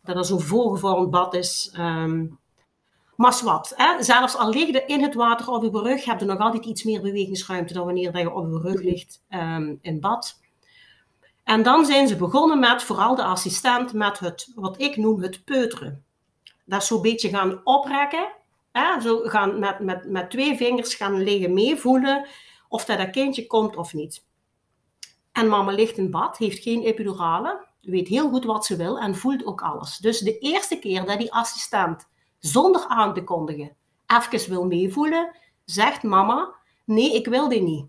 Dat 0.02 0.16
er 0.16 0.24
zo'n 0.24 0.40
voorgevormd 0.40 1.10
bad 1.10 1.34
is. 1.34 1.74
Um, 1.78 2.38
maar 3.20 3.40
wat, 3.44 3.72
hè? 3.76 4.02
zelfs 4.02 4.36
al 4.36 4.48
lig 4.48 4.66
je 4.66 4.84
in 4.86 5.02
het 5.02 5.14
water 5.14 5.50
op 5.50 5.62
je 5.62 5.70
rug, 5.70 6.04
heb 6.04 6.20
je 6.20 6.26
nog 6.26 6.38
altijd 6.38 6.64
iets 6.64 6.82
meer 6.82 7.00
bewegingsruimte 7.00 7.72
dan 7.72 7.84
wanneer 7.84 8.18
je 8.18 8.30
op 8.30 8.50
je 8.50 8.58
rug 8.58 8.82
ligt 8.82 9.24
um, 9.30 9.78
in 9.82 10.00
bad. 10.00 10.40
En 11.44 11.62
dan 11.62 11.84
zijn 11.86 12.08
ze 12.08 12.16
begonnen 12.16 12.58
met, 12.58 12.82
vooral 12.82 13.14
de 13.14 13.24
assistent, 13.24 13.92
met 13.92 14.18
het, 14.18 14.52
wat 14.54 14.80
ik 14.80 14.96
noem 14.96 15.22
het 15.22 15.44
peuteren. 15.44 16.04
Dat 16.64 16.82
is 16.82 16.86
zo'n 16.88 17.02
beetje 17.02 17.28
gaan 17.28 17.60
oprekken 17.64 18.38
Hè, 18.72 19.00
zo 19.00 19.20
gaan 19.24 19.58
met, 19.58 19.80
met, 19.80 20.08
met 20.08 20.30
twee 20.30 20.56
vingers 20.56 20.94
gaan 20.94 21.22
liggen 21.22 21.54
meevoelen 21.54 22.26
of 22.68 22.84
dat, 22.84 22.98
dat 22.98 23.10
kindje 23.10 23.46
komt 23.46 23.76
of 23.76 23.94
niet. 23.94 24.24
En 25.32 25.48
mama 25.48 25.72
ligt 25.72 25.96
in 25.96 26.10
bad, 26.10 26.38
heeft 26.38 26.62
geen 26.62 26.82
epidurale, 26.82 27.66
weet 27.80 28.08
heel 28.08 28.28
goed 28.28 28.44
wat 28.44 28.66
ze 28.66 28.76
wil 28.76 28.98
en 28.98 29.14
voelt 29.14 29.46
ook 29.46 29.62
alles. 29.62 29.96
Dus 29.96 30.18
de 30.18 30.38
eerste 30.38 30.78
keer 30.78 31.04
dat 31.04 31.18
die 31.18 31.32
assistent 31.32 32.08
zonder 32.40 32.84
aan 32.88 33.14
te 33.14 33.24
kondigen 33.24 33.78
even 34.10 34.50
wil 34.50 34.66
meevoelen, 34.66 35.36
zegt 35.64 36.02
mama, 36.02 36.54
nee, 36.84 37.14
ik 37.14 37.26
wil 37.26 37.48
dit 37.48 37.62
niet. 37.62 37.86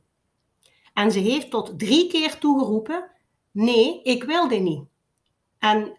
En 0.93 1.11
ze 1.11 1.19
heeft 1.19 1.49
tot 1.49 1.79
drie 1.79 2.07
keer 2.07 2.37
toegeroepen, 2.37 3.11
nee, 3.51 4.01
ik 4.03 4.23
wil 4.23 4.47
dit 4.47 4.61
niet. 4.61 4.83
En 5.59 5.97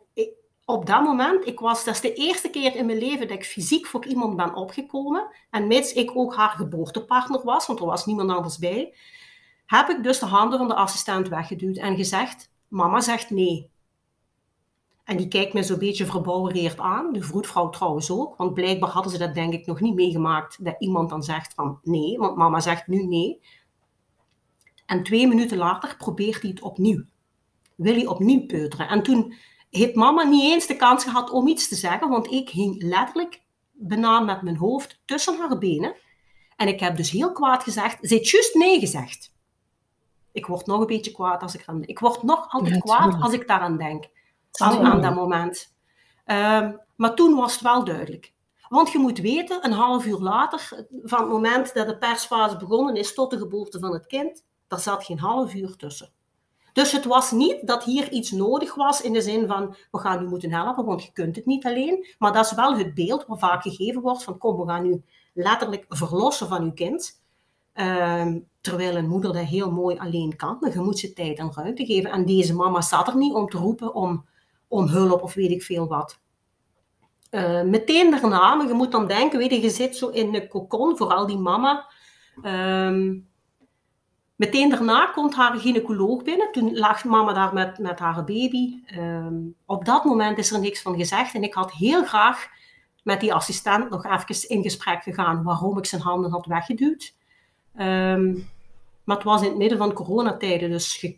op 0.65 0.87
dat 0.87 1.03
moment, 1.03 1.47
ik 1.47 1.61
was, 1.61 1.85
dat 1.85 1.95
is 1.95 2.01
de 2.01 2.15
eerste 2.15 2.51
keer 2.51 2.77
in 2.77 2.87
mijn 2.87 2.99
leven 2.99 3.29
dat 3.29 3.37
ik 3.37 3.45
fysiek 3.45 3.87
voor 3.87 4.07
iemand 4.07 4.37
ben 4.37 4.55
opgekomen. 4.55 5.27
En 5.51 5.67
mits 5.67 5.93
ik 5.93 6.17
ook 6.17 6.35
haar 6.35 6.51
geboortepartner 6.51 7.45
was, 7.45 7.67
want 7.67 7.79
er 7.79 7.87
was 7.87 8.07
niemand 8.07 8.31
anders 8.31 8.59
bij, 8.59 8.95
heb 9.67 9.89
ik 9.89 10.03
dus 10.03 10.19
de 10.19 10.27
handen 10.27 10.59
van 10.59 10.69
de 10.69 10.75
assistent 10.75 11.29
weggeduwd 11.29 11.77
en 11.77 11.97
gezegd: 11.97 12.51
Mama 12.69 13.01
zegt 13.01 13.31
nee. 13.31 13.71
En 15.05 15.17
die 15.17 15.29
kijkt 15.29 15.53
me 15.53 15.63
zo'n 15.63 15.79
beetje 15.79 16.07
verbouwereerd 16.07 16.79
aan, 16.79 17.13
de 17.13 17.23
vroedvrouw 17.23 17.69
trouwens 17.69 18.11
ook, 18.11 18.37
want 18.37 18.55
blijkbaar 18.55 18.91
hadden 18.91 19.13
ze 19.13 19.19
dat 19.19 19.35
denk 19.35 19.53
ik 19.53 19.67
nog 19.67 19.81
niet 19.81 19.95
meegemaakt, 19.95 20.65
dat 20.65 20.75
iemand 20.79 21.11
dan 21.11 21.23
zegt 21.23 21.55
van 21.55 21.79
nee, 21.83 22.19
want 22.19 22.37
mama 22.37 22.61
zegt 22.61 22.87
nu 22.87 23.03
nee. 23.03 23.41
En 24.87 25.03
twee 25.03 25.27
minuten 25.27 25.59
later 25.59 25.97
probeert 25.97 26.43
hij 26.43 26.51
het 26.51 26.61
opnieuw. 26.61 27.05
Wil 27.77 27.95
hij 27.95 28.07
opnieuw 28.07 28.47
peuteren. 28.47 28.89
En 28.89 29.03
toen 29.03 29.35
heeft 29.71 29.95
mama 29.95 30.23
niet 30.23 30.53
eens 30.53 30.67
de 30.67 30.77
kans 30.77 31.05
gehad 31.05 31.31
om 31.31 31.47
iets 31.47 31.69
te 31.69 31.75
zeggen, 31.75 32.09
want 32.09 32.31
ik 32.31 32.49
hing 32.49 32.83
letterlijk 32.83 33.43
bijna 33.73 34.21
met 34.21 34.43
mijn 34.43 34.57
hoofd 34.57 35.01
tussen 35.05 35.39
haar 35.39 35.59
benen. 35.59 35.97
En 36.57 36.69
ik 36.69 36.81
heb 36.81 36.97
dus 36.97 37.11
heel 37.11 37.33
kwaad 37.33 37.63
gezegd, 37.63 37.99
ze 38.01 38.15
heeft 38.15 38.29
juist 38.29 38.55
nee 38.55 38.81
gezegd. 38.81 39.33
Ik 40.33 40.47
word 40.47 40.67
nog 40.67 40.81
een 40.81 40.87
beetje 40.87 41.13
kwaad 41.13 41.43
als 41.43 41.55
ik 41.55 41.63
aan 41.67 41.83
Ik 41.83 41.99
word 41.99 42.23
nog 42.23 42.47
altijd 42.49 42.81
kwaad 42.81 43.23
als 43.23 43.33
ik 43.33 43.47
daaraan 43.47 43.77
denk. 43.79 44.05
Aan, 44.61 44.87
aan 44.87 45.03
dat 45.03 45.15
moment. 45.15 45.75
Um, 46.27 46.81
maar 46.97 47.15
toen 47.15 47.35
was 47.35 47.53
het 47.53 47.63
wel 47.63 47.85
duidelijk. 47.85 48.33
Want 48.69 48.91
je 48.91 48.99
moet 48.99 49.19
weten, 49.19 49.65
een 49.65 49.73
half 49.73 50.07
uur 50.07 50.19
later, 50.19 50.87
van 51.03 51.21
het 51.21 51.29
moment 51.29 51.75
dat 51.75 51.87
de 51.87 51.99
persfase 51.99 52.57
begonnen 52.57 52.95
is 52.97 53.15
tot 53.15 53.31
de 53.31 53.39
geboorte 53.39 53.79
van 53.79 53.93
het 53.93 54.07
kind, 54.07 54.45
daar 54.67 54.81
zat 54.81 55.05
geen 55.05 55.19
half 55.19 55.55
uur 55.55 55.77
tussen. 55.77 56.13
Dus 56.73 56.93
het 56.93 57.05
was 57.05 57.31
niet 57.31 57.67
dat 57.67 57.85
hier 57.85 58.11
iets 58.11 58.31
nodig 58.31 58.75
was 58.75 59.01
in 59.01 59.13
de 59.13 59.21
zin 59.21 59.47
van 59.47 59.77
we 59.91 59.99
gaan 59.99 60.23
u 60.23 60.29
moeten 60.29 60.53
helpen, 60.53 60.85
want 60.85 61.03
je 61.03 61.13
kunt 61.13 61.37
het 61.37 61.47
niet 61.47 61.67
alleen. 61.67 62.07
Maar 62.19 62.33
dat 62.33 62.45
is 62.45 62.55
wel 62.55 62.77
het 62.77 62.95
beeld 62.95 63.27
wat 63.27 63.39
vaak 63.39 63.63
gegeven 63.63 64.03
wordt 64.03 64.25
van 64.25 64.39
kom, 64.39 64.57
we 64.57 64.67
gaan 64.67 64.87
u 64.87 65.03
letterlijk 65.35 65.85
verlossen 65.89 66.49
van 66.49 66.63
uw 66.63 66.73
kind. 66.73 67.21
Ehm, 67.73 68.39
terwijl 68.61 68.97
een 68.97 69.09
moeder 69.09 69.33
dat 69.33 69.45
heel 69.45 69.71
mooi 69.71 69.99
alleen 69.99 70.37
kan, 70.37 70.57
maar 70.61 70.73
je 70.73 70.81
moet 70.81 70.99
ze 70.99 71.13
tijd 71.13 71.39
en 71.39 71.53
ruimte 71.55 71.87
geven. 71.87 72.11
En 72.11 72.25
deze 72.25 72.55
mama 72.55 72.81
zat 72.81 73.09
er 73.09 73.17
niet 73.17 73.35
om 73.35 73.49
te 73.49 73.59
roepen 73.59 73.95
om, 73.95 74.25
om 74.73 74.89
hulp 74.89 75.23
of 75.23 75.35
weet 75.35 75.51
ik 75.51 75.63
veel 75.63 75.87
wat. 75.87 76.21
Uh, 77.31 77.63
meteen 77.63 78.11
daarna, 78.11 78.55
maar 78.55 78.67
je 78.67 78.73
moet 78.73 78.93
dan 78.93 79.07
denken, 79.07 79.39
weet 79.39 79.51
je, 79.51 79.61
je 79.61 79.71
zit 79.71 79.97
zo 79.97 80.09
in 80.09 80.33
de 80.33 80.49
cocon, 80.49 80.97
vooral 80.97 81.27
die 81.27 81.39
mama. 81.39 81.87
Ehm, 82.43 83.15
Meteen 84.43 84.71
daarna 84.71 85.07
komt 85.07 85.35
haar 85.35 85.57
gynaecoloog 85.57 86.23
binnen. 86.23 86.53
Toen 86.53 86.77
lag 86.77 87.05
mama 87.05 87.33
daar 87.33 87.55
met, 87.55 87.79
met 87.79 87.99
haar 87.99 88.25
baby. 88.25 88.83
Um, 88.99 89.55
op 89.67 89.85
dat 89.85 90.05
moment 90.05 90.39
is 90.39 90.51
er 90.51 90.61
niks 90.61 90.83
van 90.83 90.97
gezegd. 90.97 91.35
En 91.35 91.43
ik 91.43 91.55
had 91.55 91.73
heel 91.73 92.05
graag 92.05 92.47
met 93.03 93.21
die 93.21 93.35
assistent 93.35 93.91
nog 93.91 94.05
even 94.05 94.49
in 94.49 94.63
gesprek 94.63 95.03
gegaan 95.03 95.43
waarom 95.43 95.79
ik 95.79 95.87
zijn 95.87 96.03
handen 96.03 96.31
had 96.31 96.47
weggeduwd. 96.47 97.15
Um, 97.81 98.49
maar 99.05 99.17
het 99.17 99.25
was 99.25 99.43
in 99.43 99.49
het 99.49 99.59
midden 99.59 99.79
van 99.79 99.93
coronatijden, 99.93 100.71
dus 100.71 101.01
je, 101.01 101.17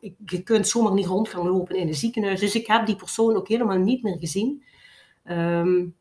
je, 0.00 0.42
kunt 0.42 0.68
zomaar 0.68 0.92
niet 0.92 1.06
rond 1.06 1.28
gaan 1.28 1.48
lopen 1.48 1.76
in 1.76 1.88
een 1.88 1.94
ziekenhuis. 1.94 2.40
Dus 2.40 2.54
ik 2.54 2.66
heb 2.66 2.86
die 2.86 2.96
persoon 2.96 3.36
ook 3.36 3.48
helemaal 3.48 3.78
niet 3.78 4.02
meer 4.02 4.18
gezien. 4.18 4.64
Um, 5.24 5.96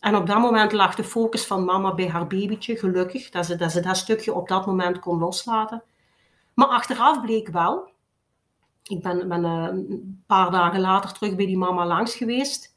en 0.00 0.16
op 0.16 0.26
dat 0.26 0.38
moment 0.38 0.72
lag 0.72 0.94
de 0.94 1.04
focus 1.04 1.46
van 1.46 1.64
mama 1.64 1.94
bij 1.94 2.08
haar 2.08 2.26
babytje, 2.26 2.76
gelukkig, 2.76 3.30
dat 3.30 3.46
ze 3.46 3.56
dat, 3.56 3.72
ze 3.72 3.80
dat 3.80 3.96
stukje 3.96 4.34
op 4.34 4.48
dat 4.48 4.66
moment 4.66 4.98
kon 4.98 5.18
loslaten. 5.18 5.82
Maar 6.54 6.66
achteraf 6.66 7.20
bleek 7.20 7.48
wel, 7.48 7.92
ik 8.82 9.02
ben, 9.02 9.44
uh, 9.44 9.68
een 9.70 10.24
paar 10.26 10.50
dagen 10.50 10.80
later 10.80 11.12
terug 11.12 11.36
bij 11.36 11.46
die 11.46 11.58
mama 11.58 11.86
langs 11.86 12.14
geweest, 12.14 12.76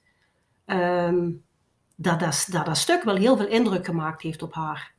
um, 0.66 1.44
dat, 1.96 2.20
dat, 2.20 2.48
dat 2.52 2.66
dat 2.66 2.78
stuk 2.78 3.04
wel 3.04 3.16
heel 3.16 3.38
veel 3.38 3.48
indruk 3.48 3.86
gemaakt 3.86 4.22
heeft 4.22 4.42
op 4.42 4.54
haar. 4.54 4.94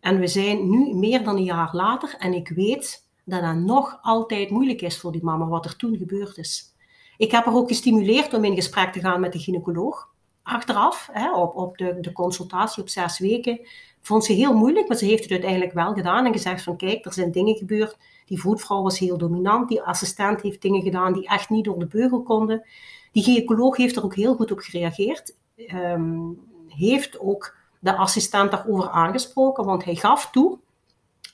En 0.00 0.18
we 0.18 0.26
zijn 0.26 0.70
nu 0.70 0.94
meer 0.94 1.24
dan 1.24 1.36
een 1.36 1.44
jaar 1.44 1.70
later 1.72 2.14
en 2.18 2.32
ik 2.32 2.48
weet 2.48 3.03
dat 3.24 3.42
dat 3.42 3.54
nog 3.54 3.98
altijd 4.02 4.50
moeilijk 4.50 4.82
is 4.82 4.98
voor 4.98 5.12
die 5.12 5.24
mama, 5.24 5.46
wat 5.46 5.64
er 5.64 5.76
toen 5.76 5.96
gebeurd 5.96 6.38
is. 6.38 6.74
Ik 7.16 7.30
heb 7.30 7.44
haar 7.44 7.54
ook 7.54 7.68
gestimuleerd 7.68 8.34
om 8.34 8.44
in 8.44 8.54
gesprek 8.54 8.92
te 8.92 9.00
gaan 9.00 9.20
met 9.20 9.32
de 9.32 9.38
gynaecoloog. 9.38 10.12
Achteraf, 10.42 11.08
hè, 11.12 11.34
op, 11.34 11.56
op 11.56 11.78
de, 11.78 11.96
de 12.00 12.12
consultatie 12.12 12.82
op 12.82 12.88
zes 12.88 13.18
weken, 13.18 13.60
vond 14.00 14.24
ze 14.24 14.32
heel 14.32 14.54
moeilijk, 14.54 14.88
maar 14.88 14.96
ze 14.96 15.04
heeft 15.04 15.22
het 15.22 15.32
uiteindelijk 15.32 15.72
wel 15.72 15.94
gedaan 15.94 16.26
en 16.26 16.32
gezegd 16.32 16.62
van 16.62 16.76
kijk, 16.76 17.04
er 17.04 17.12
zijn 17.12 17.32
dingen 17.32 17.56
gebeurd. 17.56 17.96
Die 18.26 18.40
voetvrouw 18.40 18.82
was 18.82 18.98
heel 18.98 19.18
dominant, 19.18 19.68
die 19.68 19.82
assistent 19.82 20.40
heeft 20.40 20.62
dingen 20.62 20.82
gedaan 20.82 21.12
die 21.12 21.28
echt 21.28 21.50
niet 21.50 21.64
door 21.64 21.78
de 21.78 21.86
beugel 21.86 22.22
konden. 22.22 22.66
Die 23.12 23.22
gynaecoloog 23.22 23.76
heeft 23.76 23.96
er 23.96 24.04
ook 24.04 24.14
heel 24.14 24.34
goed 24.34 24.52
op 24.52 24.58
gereageerd. 24.58 25.36
Um, 25.56 26.40
heeft 26.68 27.18
ook 27.20 27.56
de 27.78 27.96
assistent 27.96 28.50
daarover 28.50 28.90
aangesproken, 28.90 29.64
want 29.64 29.84
hij 29.84 29.94
gaf 29.94 30.30
toe, 30.30 30.58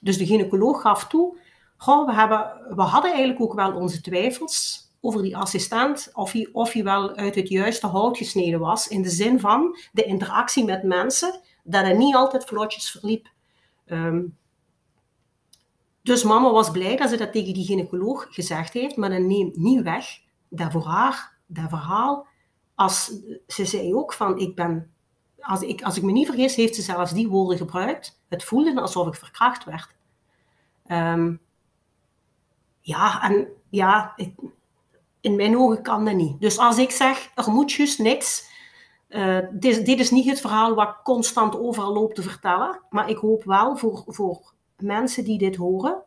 dus 0.00 0.18
de 0.18 0.26
gynaecoloog 0.26 0.80
gaf 0.80 1.06
toe, 1.06 1.36
goh, 1.82 2.06
we, 2.74 2.82
hadden 2.82 3.10
eigenlijk 3.10 3.40
ook 3.40 3.54
wel 3.54 3.72
onze 3.72 4.00
twijfels 4.00 4.88
over 5.00 5.22
die 5.22 5.36
assistent, 5.36 6.10
of 6.12 6.32
hij, 6.32 6.48
of 6.52 6.72
wel 6.72 7.14
uit 7.14 7.34
het 7.34 7.48
juiste 7.48 7.86
hout 7.86 8.16
gesneden 8.16 8.60
was, 8.60 8.88
in 8.88 9.02
de 9.02 9.10
zin 9.10 9.40
van 9.40 9.78
de 9.92 10.04
interactie 10.04 10.64
met 10.64 10.82
mensen, 10.82 11.40
dat 11.64 11.86
het 11.86 11.98
niet 11.98 12.14
altijd 12.14 12.44
vlotjes 12.44 12.90
verliep. 12.90 13.28
Um, 13.86 14.36
dus 16.02 16.22
mama 16.22 16.50
was 16.50 16.70
blij 16.70 16.96
dat 16.96 17.08
ze 17.08 17.16
dat 17.16 17.32
tegen 17.32 17.54
die 17.54 17.64
gynaecoloog 17.64 18.26
gezegd 18.30 18.72
heeft, 18.72 18.96
maar 18.96 19.10
dat 19.10 19.20
neemt 19.20 19.56
niet 19.56 19.82
weg 19.82 20.06
dat 20.48 20.72
voor 20.72 20.84
haar, 20.84 21.36
dat 21.46 21.68
verhaal, 21.68 22.26
als, 22.74 23.12
ze 23.46 23.64
zei 23.64 23.94
ook 23.94 24.12
van, 24.12 24.38
ik 24.38 24.54
ben, 24.54 24.92
als 25.40 25.60
ik, 25.60 25.82
als 25.82 25.96
ik 25.96 26.02
me 26.02 26.12
niet 26.12 26.26
vergis, 26.26 26.54
heeft 26.54 26.74
ze 26.74 26.82
zelfs 26.82 27.12
die 27.12 27.28
woorden 27.28 27.58
gebruikt. 27.58 28.20
Het 28.28 28.44
voelde 28.44 28.80
alsof 28.80 29.06
ik 29.06 29.14
verkracht 29.14 29.64
werd. 29.64 29.94
Um, 30.86 31.40
ja, 32.90 33.22
en 33.22 33.48
ja, 33.68 34.14
in 35.20 35.36
mijn 35.36 35.58
ogen 35.58 35.82
kan 35.82 36.04
dat 36.04 36.14
niet. 36.14 36.40
Dus 36.40 36.58
als 36.58 36.78
ik 36.78 36.90
zeg, 36.90 37.30
er 37.34 37.50
moet 37.50 37.72
juist 37.72 37.98
niks, 37.98 38.48
uh, 39.08 39.38
dit, 39.52 39.86
dit, 39.86 40.00
is 40.00 40.10
niet 40.10 40.28
het 40.28 40.40
verhaal 40.40 40.74
wat 40.74 40.88
ik 40.88 41.00
constant 41.02 41.58
overal 41.58 41.92
loop 41.92 42.14
te 42.14 42.22
vertellen, 42.22 42.80
maar 42.90 43.10
ik 43.10 43.16
hoop 43.16 43.44
wel 43.44 43.76
voor, 43.76 44.04
voor 44.06 44.52
mensen 44.76 45.24
die 45.24 45.38
dit 45.38 45.56
horen, 45.56 46.02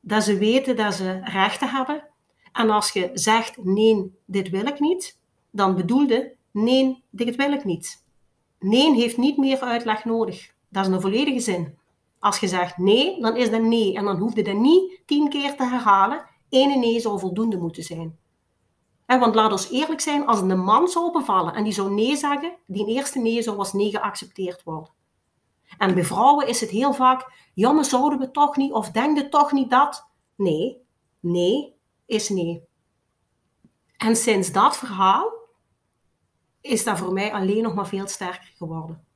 dat 0.00 0.22
ze 0.22 0.38
weten 0.38 0.76
dat 0.76 0.94
ze 0.94 1.20
rechten 1.24 1.68
hebben. 1.68 2.08
En 2.52 2.70
als 2.70 2.90
je 2.90 3.10
zegt, 3.14 3.64
nee, 3.64 4.14
dit 4.24 4.50
wil 4.50 4.66
ik 4.66 4.80
niet, 4.80 5.18
dan 5.50 5.74
bedoelde, 5.74 6.34
nee, 6.50 7.04
dit 7.10 7.36
wil 7.36 7.52
ik 7.52 7.64
niet. 7.64 8.04
Nee 8.58 8.94
heeft 8.94 9.16
niet 9.16 9.36
meer 9.36 9.60
uitleg 9.60 10.04
nodig. 10.04 10.52
Dat 10.68 10.86
is 10.86 10.92
een 10.92 11.00
volledige 11.00 11.40
zin. 11.40 11.78
Als 12.22 12.38
je 12.38 12.48
zegt 12.48 12.76
nee, 12.76 13.20
dan 13.20 13.36
is 13.36 13.50
dat 13.50 13.62
nee. 13.62 13.94
En 13.94 14.04
dan 14.04 14.18
hoef 14.18 14.34
je 14.34 14.42
dat 14.42 14.56
niet 14.56 15.02
tien 15.06 15.28
keer 15.28 15.56
te 15.56 15.64
herhalen. 15.64 16.24
Eén 16.50 16.80
nee 16.80 17.00
zou 17.00 17.18
voldoende 17.18 17.56
moeten 17.56 17.82
zijn. 17.82 18.18
Want 19.06 19.34
laat 19.34 19.52
ons 19.52 19.70
eerlijk 19.70 20.00
zijn, 20.00 20.26
als 20.26 20.40
een 20.40 20.58
man 20.58 20.88
zou 20.88 21.12
bevallen 21.12 21.54
en 21.54 21.64
die 21.64 21.72
zou 21.72 21.94
nee 21.94 22.16
zeggen, 22.16 22.56
die 22.66 22.86
eerste 22.86 23.18
nee 23.18 23.42
zou 23.42 23.58
als 23.58 23.72
nee 23.72 23.90
geaccepteerd 23.90 24.62
worden. 24.62 24.92
En 25.78 25.94
bij 25.94 26.04
vrouwen 26.04 26.48
is 26.48 26.60
het 26.60 26.70
heel 26.70 26.92
vaak, 26.92 27.50
ja, 27.54 27.72
maar 27.72 27.84
zouden 27.84 28.18
we 28.18 28.30
toch 28.30 28.56
niet, 28.56 28.72
of 28.72 28.90
denk 28.90 29.18
je 29.18 29.28
toch 29.28 29.52
niet 29.52 29.70
dat? 29.70 30.08
Nee, 30.36 30.82
nee 31.20 31.74
is 32.06 32.28
nee. 32.28 32.62
En 33.96 34.16
sinds 34.16 34.52
dat 34.52 34.76
verhaal 34.76 35.32
is 36.60 36.84
dat 36.84 36.98
voor 36.98 37.12
mij 37.12 37.32
alleen 37.32 37.62
nog 37.62 37.74
maar 37.74 37.86
veel 37.86 38.08
sterker 38.08 38.52
geworden. 38.56 39.06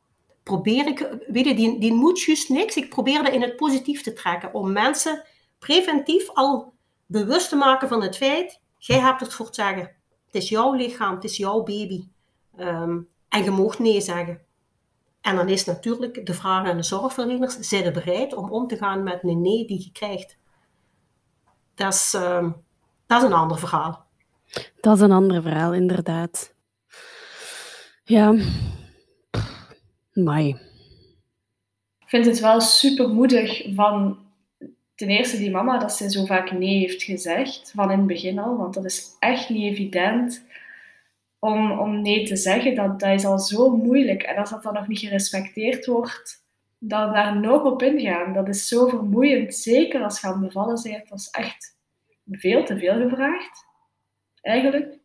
Probeer 0.46 0.86
ik, 0.86 1.16
weet 1.26 1.46
je, 1.46 1.54
die, 1.54 1.80
die 1.80 1.92
moet 1.92 2.22
juist 2.22 2.48
niks. 2.48 2.76
Ik 2.76 2.88
probeer 2.88 3.22
dat 3.22 3.32
in 3.32 3.42
het 3.42 3.56
positief 3.56 4.02
te 4.02 4.12
trekken. 4.12 4.54
Om 4.54 4.72
mensen 4.72 5.24
preventief 5.58 6.30
al 6.32 6.72
bewust 7.06 7.48
te 7.48 7.56
maken 7.56 7.88
van 7.88 8.02
het 8.02 8.16
feit, 8.16 8.60
jij 8.78 8.98
hebt 8.98 9.20
het 9.20 9.34
voor 9.34 9.46
het 9.46 9.54
zeggen. 9.54 9.96
Het 10.26 10.34
is 10.34 10.48
jouw 10.48 10.72
lichaam, 10.72 11.14
het 11.14 11.24
is 11.24 11.36
jouw 11.36 11.62
baby. 11.62 12.08
Um, 12.58 13.08
en 13.28 13.44
je 13.44 13.50
mag 13.50 13.78
nee 13.78 14.00
zeggen. 14.00 14.40
En 15.20 15.36
dan 15.36 15.48
is 15.48 15.64
natuurlijk 15.64 16.26
de 16.26 16.34
vraag 16.34 16.66
aan 16.68 16.76
de 16.76 16.82
zorgverleners, 16.82 17.58
zijn 17.58 17.84
ze 17.84 17.90
bereid 17.90 18.34
om 18.34 18.50
om 18.50 18.66
te 18.66 18.76
gaan 18.76 19.02
met 19.02 19.18
een 19.22 19.40
nee 19.42 19.66
die 19.66 19.82
je 19.82 19.92
krijgt? 19.92 20.38
Dat 21.74 21.92
is, 21.92 22.14
uh, 22.14 22.52
dat 23.06 23.22
is 23.22 23.28
een 23.28 23.34
ander 23.34 23.58
verhaal. 23.58 24.06
Dat 24.80 24.96
is 24.96 25.02
een 25.02 25.12
ander 25.12 25.42
verhaal, 25.42 25.74
inderdaad. 25.74 26.54
Ja, 28.04 28.34
mai. 30.16 30.49
Ik 31.99 32.08
vind 32.08 32.26
het 32.26 32.40
wel 32.40 32.61
super 32.61 33.08
moedig 33.08 33.75
van 33.75 34.18
ten 34.94 35.08
eerste 35.08 35.38
die 35.38 35.50
mama 35.50 35.78
dat 35.78 35.92
ze 35.92 36.11
zo 36.11 36.25
vaak 36.25 36.52
nee 36.52 36.78
heeft 36.78 37.02
gezegd, 37.02 37.73
van 37.75 37.90
in 37.90 37.99
het 37.99 38.06
begin 38.06 38.38
al, 38.38 38.56
want 38.56 38.75
dat 38.75 38.85
is 38.85 39.16
echt 39.18 39.49
niet 39.49 39.73
evident 39.73 40.44
om, 41.38 41.70
om 41.70 42.02
nee 42.02 42.26
te 42.26 42.37
zeggen. 42.37 42.75
Dat, 42.75 43.00
dat 43.00 43.11
is 43.11 43.25
al 43.25 43.38
zo 43.38 43.76
moeilijk. 43.76 44.23
En 44.23 44.37
als 44.37 44.50
dat 44.50 44.62
dan 44.62 44.75
nog 44.75 44.88
niet 44.88 44.99
gerespecteerd 44.99 45.87
wordt, 45.87 46.44
dan 46.78 47.12
daar 47.12 47.40
nog 47.40 47.64
op 47.64 47.82
ingaan, 47.82 48.32
dat 48.32 48.49
is 48.49 48.68
zo 48.68 48.88
vermoeiend. 48.88 49.54
Zeker 49.54 50.02
als 50.02 50.20
je 50.20 50.26
aan 50.26 50.40
bevallen 50.40 50.82
bent, 50.82 51.08
dat 51.08 51.18
is 51.18 51.30
echt 51.30 51.76
veel 52.30 52.64
te 52.64 52.78
veel 52.78 53.08
gevraagd, 53.08 53.64
eigenlijk. 54.40 54.99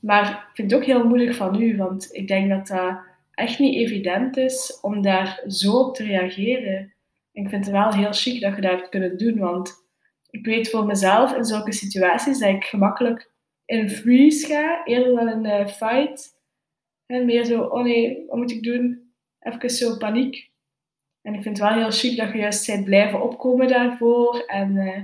Maar 0.00 0.30
ik 0.30 0.54
vind 0.54 0.70
het 0.70 0.80
ook 0.80 0.86
heel 0.86 1.06
moeilijk 1.06 1.34
van 1.34 1.62
u, 1.62 1.76
want 1.76 2.08
ik 2.14 2.28
denk 2.28 2.48
dat 2.48 2.66
dat 2.66 2.98
echt 3.38 3.58
niet 3.58 3.74
evident 3.74 4.36
is 4.36 4.78
om 4.82 5.02
daar 5.02 5.42
zo 5.46 5.72
op 5.72 5.94
te 5.94 6.04
reageren. 6.04 6.94
En 7.32 7.44
ik 7.44 7.48
vind 7.48 7.64
het 7.64 7.74
wel 7.74 7.92
heel 7.92 8.12
chic 8.12 8.40
dat 8.40 8.54
je 8.54 8.60
dat 8.60 8.70
hebt 8.70 8.88
kunnen 8.88 9.18
doen, 9.18 9.38
want 9.38 9.86
ik 10.30 10.46
weet 10.46 10.70
voor 10.70 10.86
mezelf 10.86 11.36
in 11.36 11.44
zulke 11.44 11.72
situaties 11.72 12.38
dat 12.38 12.48
ik 12.48 12.64
gemakkelijk 12.64 13.30
in 13.64 13.90
freeze 13.90 14.46
ga, 14.46 14.84
eerder 14.84 15.14
dan 15.14 15.28
in 15.28 15.44
een 15.44 15.68
fight. 15.68 16.36
En 17.06 17.24
meer 17.24 17.44
zo, 17.44 17.62
oh 17.62 17.82
nee, 17.82 18.24
wat 18.26 18.36
moet 18.36 18.50
ik 18.50 18.62
doen? 18.62 19.12
Even 19.40 19.70
zo 19.70 19.96
paniek. 19.96 20.50
En 21.22 21.34
ik 21.34 21.42
vind 21.42 21.58
het 21.58 21.68
wel 21.68 21.78
heel 21.78 21.90
chic 21.90 22.16
dat 22.16 22.32
je 22.32 22.38
juist 22.38 22.66
bent 22.66 22.84
blijven 22.84 23.22
opkomen 23.22 23.68
daarvoor. 23.68 24.44
En 24.46 24.76
uh, 24.76 25.02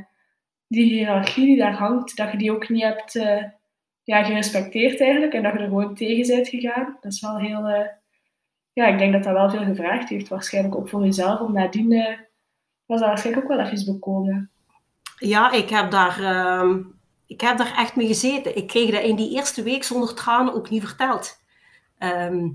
die 0.68 0.84
hiërarchie 0.84 1.46
die 1.46 1.56
daar 1.56 1.74
hangt, 1.74 2.16
dat 2.16 2.32
je 2.32 2.38
die 2.38 2.52
ook 2.52 2.68
niet 2.68 2.82
hebt 2.82 3.14
uh, 3.14 3.42
ja, 4.02 4.24
gerespecteerd 4.24 5.00
eigenlijk. 5.00 5.34
En 5.34 5.42
dat 5.42 5.52
je 5.52 5.58
er 5.58 5.68
gewoon 5.68 5.94
tegen 5.94 6.34
bent 6.36 6.48
gegaan. 6.48 6.98
Dat 7.00 7.12
is 7.12 7.20
wel 7.20 7.38
heel... 7.38 8.02
Ja, 8.74 8.86
ik 8.86 8.98
denk 8.98 9.12
dat 9.12 9.24
dat 9.24 9.32
wel 9.32 9.50
veel 9.50 9.64
gevraagd 9.64 10.08
heeft. 10.08 10.28
Waarschijnlijk 10.28 10.74
ook 10.74 10.88
voor 10.88 11.04
jezelf. 11.04 11.40
Om 11.40 11.52
nadien 11.52 12.18
was 12.86 13.00
dat 13.00 13.08
waarschijnlijk 13.08 13.50
ook 13.50 13.56
wel 13.56 13.66
even 13.66 13.92
bekomen. 13.92 14.50
Ja, 15.18 15.50
ik 15.50 15.68
heb 15.68 15.90
daar... 15.90 16.22
Ehm, 16.22 16.82
ik 17.26 17.40
heb 17.40 17.58
daar 17.58 17.76
echt 17.76 17.96
mee 17.96 18.06
gezeten. 18.06 18.56
Ik 18.56 18.66
kreeg 18.66 18.90
dat 18.90 19.02
in 19.02 19.16
die 19.16 19.30
eerste 19.30 19.62
week 19.62 19.84
zonder 19.84 20.14
tranen 20.14 20.54
ook 20.54 20.70
niet 20.70 20.84
verteld. 20.84 21.42
Ehm, 21.98 22.48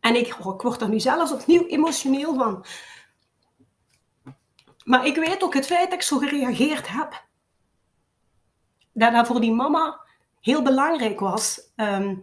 en 0.00 0.16
ik, 0.16 0.36
oh, 0.46 0.54
ik 0.54 0.62
word 0.62 0.80
er 0.80 0.88
nu 0.88 1.00
zelfs 1.00 1.32
opnieuw 1.32 1.66
emotioneel 1.66 2.34
van. 2.34 2.64
Maar 4.84 5.06
ik 5.06 5.16
weet 5.16 5.42
ook 5.42 5.54
het 5.54 5.66
feit 5.66 5.84
dat 5.84 5.92
ik 5.92 6.02
zo 6.02 6.18
gereageerd 6.18 6.88
heb. 6.88 7.26
Dat 8.92 9.12
dat 9.12 9.26
voor 9.26 9.40
die 9.40 9.52
mama 9.52 10.00
heel 10.40 10.62
belangrijk 10.62 11.20
was. 11.20 11.60
Ehm, 11.76 12.16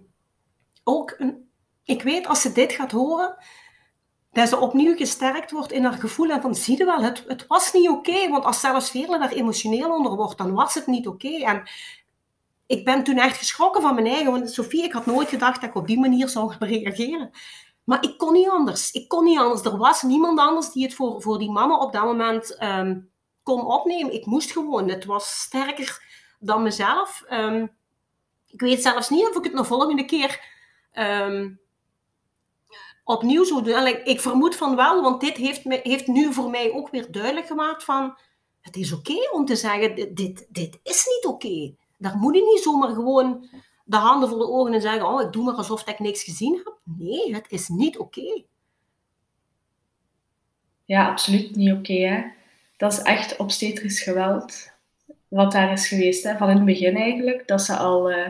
ook, 0.83 1.15
een, 1.17 1.44
ik 1.85 2.01
weet 2.01 2.27
als 2.27 2.41
ze 2.41 2.51
dit 2.51 2.71
gaat 2.71 2.91
horen, 2.91 3.35
dat 4.31 4.49
ze 4.49 4.57
opnieuw 4.57 4.95
gesterkt 4.95 5.51
wordt 5.51 5.71
in 5.71 5.83
haar 5.83 5.99
gevoel 5.99 6.29
en 6.29 6.41
van, 6.41 6.55
zie 6.55 6.77
je 6.77 6.85
wel, 6.85 7.01
het, 7.01 7.23
het 7.27 7.47
was 7.47 7.73
niet 7.73 7.89
oké. 7.89 8.29
want 8.29 8.45
als 8.45 8.59
zelfs 8.59 8.89
Veerle 8.89 9.19
daar 9.19 9.31
emotioneel 9.31 9.95
onder 9.95 10.15
wordt, 10.15 10.37
dan 10.37 10.53
was 10.53 10.73
het 10.73 10.87
niet 10.87 11.07
oké. 11.07 11.43
En 11.43 11.69
ik 12.65 12.85
ben 12.85 13.03
toen 13.03 13.17
echt 13.17 13.37
geschrokken 13.37 13.81
van 13.81 13.95
mijn 13.95 14.07
eigen, 14.07 14.31
want 14.31 14.51
Sofie, 14.51 14.83
ik 14.83 14.93
had 14.93 15.05
nooit 15.05 15.29
gedacht 15.29 15.61
dat 15.61 15.69
ik 15.69 15.75
op 15.75 15.87
die 15.87 15.99
manier 15.99 16.29
zou 16.29 16.53
reageren. 16.59 17.31
Maar 17.83 18.03
ik 18.03 18.17
kon 18.17 18.33
niet 18.33 18.49
anders. 18.49 18.91
Ik 18.91 19.07
kon 19.07 19.23
niet 19.23 19.39
anders. 19.39 19.61
Er 19.61 19.77
was 19.77 20.01
niemand 20.01 20.39
anders 20.39 20.71
die 20.71 20.83
het 20.83 20.93
voor, 20.93 21.21
voor 21.21 21.39
die 21.39 21.51
mama 21.51 21.77
op 21.77 21.91
dat 21.91 22.03
moment 22.03 22.55
ehm, 22.55 22.99
kon 23.43 23.65
opnemen. 23.65 24.13
Ik 24.13 24.25
moest 24.25 24.51
gewoon. 24.51 24.89
Het 24.89 25.05
was 25.05 25.39
sterker 25.41 26.03
dan 26.39 26.63
mezelf. 26.63 27.23
Um, 27.29 27.75
ik 28.47 28.61
weet 28.61 28.81
zelfs 28.81 29.09
niet 29.09 29.27
of 29.27 29.35
ik 29.37 29.43
het 29.43 29.57
de 29.57 29.63
volgende 29.63 30.05
keer 30.05 30.39
um, 30.93 31.59
opnieuw 33.05 33.43
zou 33.43 33.63
doen. 33.63 33.87
ik 34.03 34.21
vermoed 34.21 34.55
van 34.55 34.75
wel, 34.75 35.01
want 35.01 35.21
dit 35.21 35.37
heeft, 35.37 35.65
me, 35.65 35.79
heeft 35.83 36.07
nu 36.07 36.33
voor 36.33 36.49
mij 36.49 36.71
ook 36.71 36.89
weer 36.89 37.11
duidelijk 37.11 37.47
gemaakt 37.47 37.83
van... 37.83 38.17
Het 38.61 38.75
is 38.75 38.93
oké 38.93 39.29
om 39.31 39.45
te 39.45 39.55
zeggen, 39.55 40.15
dit, 40.15 40.45
dit, 40.49 40.79
is 40.83 41.05
niet 41.05 41.25
oké. 41.25 41.73
Daar 41.97 42.17
moet 42.17 42.35
je 42.35 42.41
niet 42.41 42.63
zomaar 42.63 42.93
gewoon 42.93 43.49
de 43.83 43.97
handen 43.97 44.29
voor 44.29 44.37
de 44.37 44.49
ogen 44.49 44.73
en 44.73 44.81
zeggen, 44.81 45.07
oh, 45.07 45.21
ik 45.21 45.31
doe 45.31 45.43
maar 45.43 45.53
alsof 45.53 45.87
ik 45.87 45.99
niks 45.99 46.23
gezien 46.23 46.55
heb. 46.55 46.77
Nee, 46.83 47.35
het 47.35 47.45
is 47.49 47.67
niet 47.67 47.97
oké. 47.97 48.43
Ja, 50.85 51.09
absoluut 51.09 51.55
niet 51.55 51.73
oké. 51.73 52.31
dat 52.77 52.93
is 52.93 53.01
echt 53.01 53.37
obstetrisch 53.37 54.01
geweld. 54.01 54.71
Wat 55.27 55.51
daar 55.51 55.71
is 55.71 55.87
geweest, 55.87 56.23
hè, 56.23 56.37
van 56.37 56.49
in 56.49 56.55
het 56.55 56.65
begin 56.65 56.95
eigenlijk. 56.95 57.47
Dat 57.47 57.61
ze 57.61 57.75
al 57.75 58.11
uh, 58.11 58.27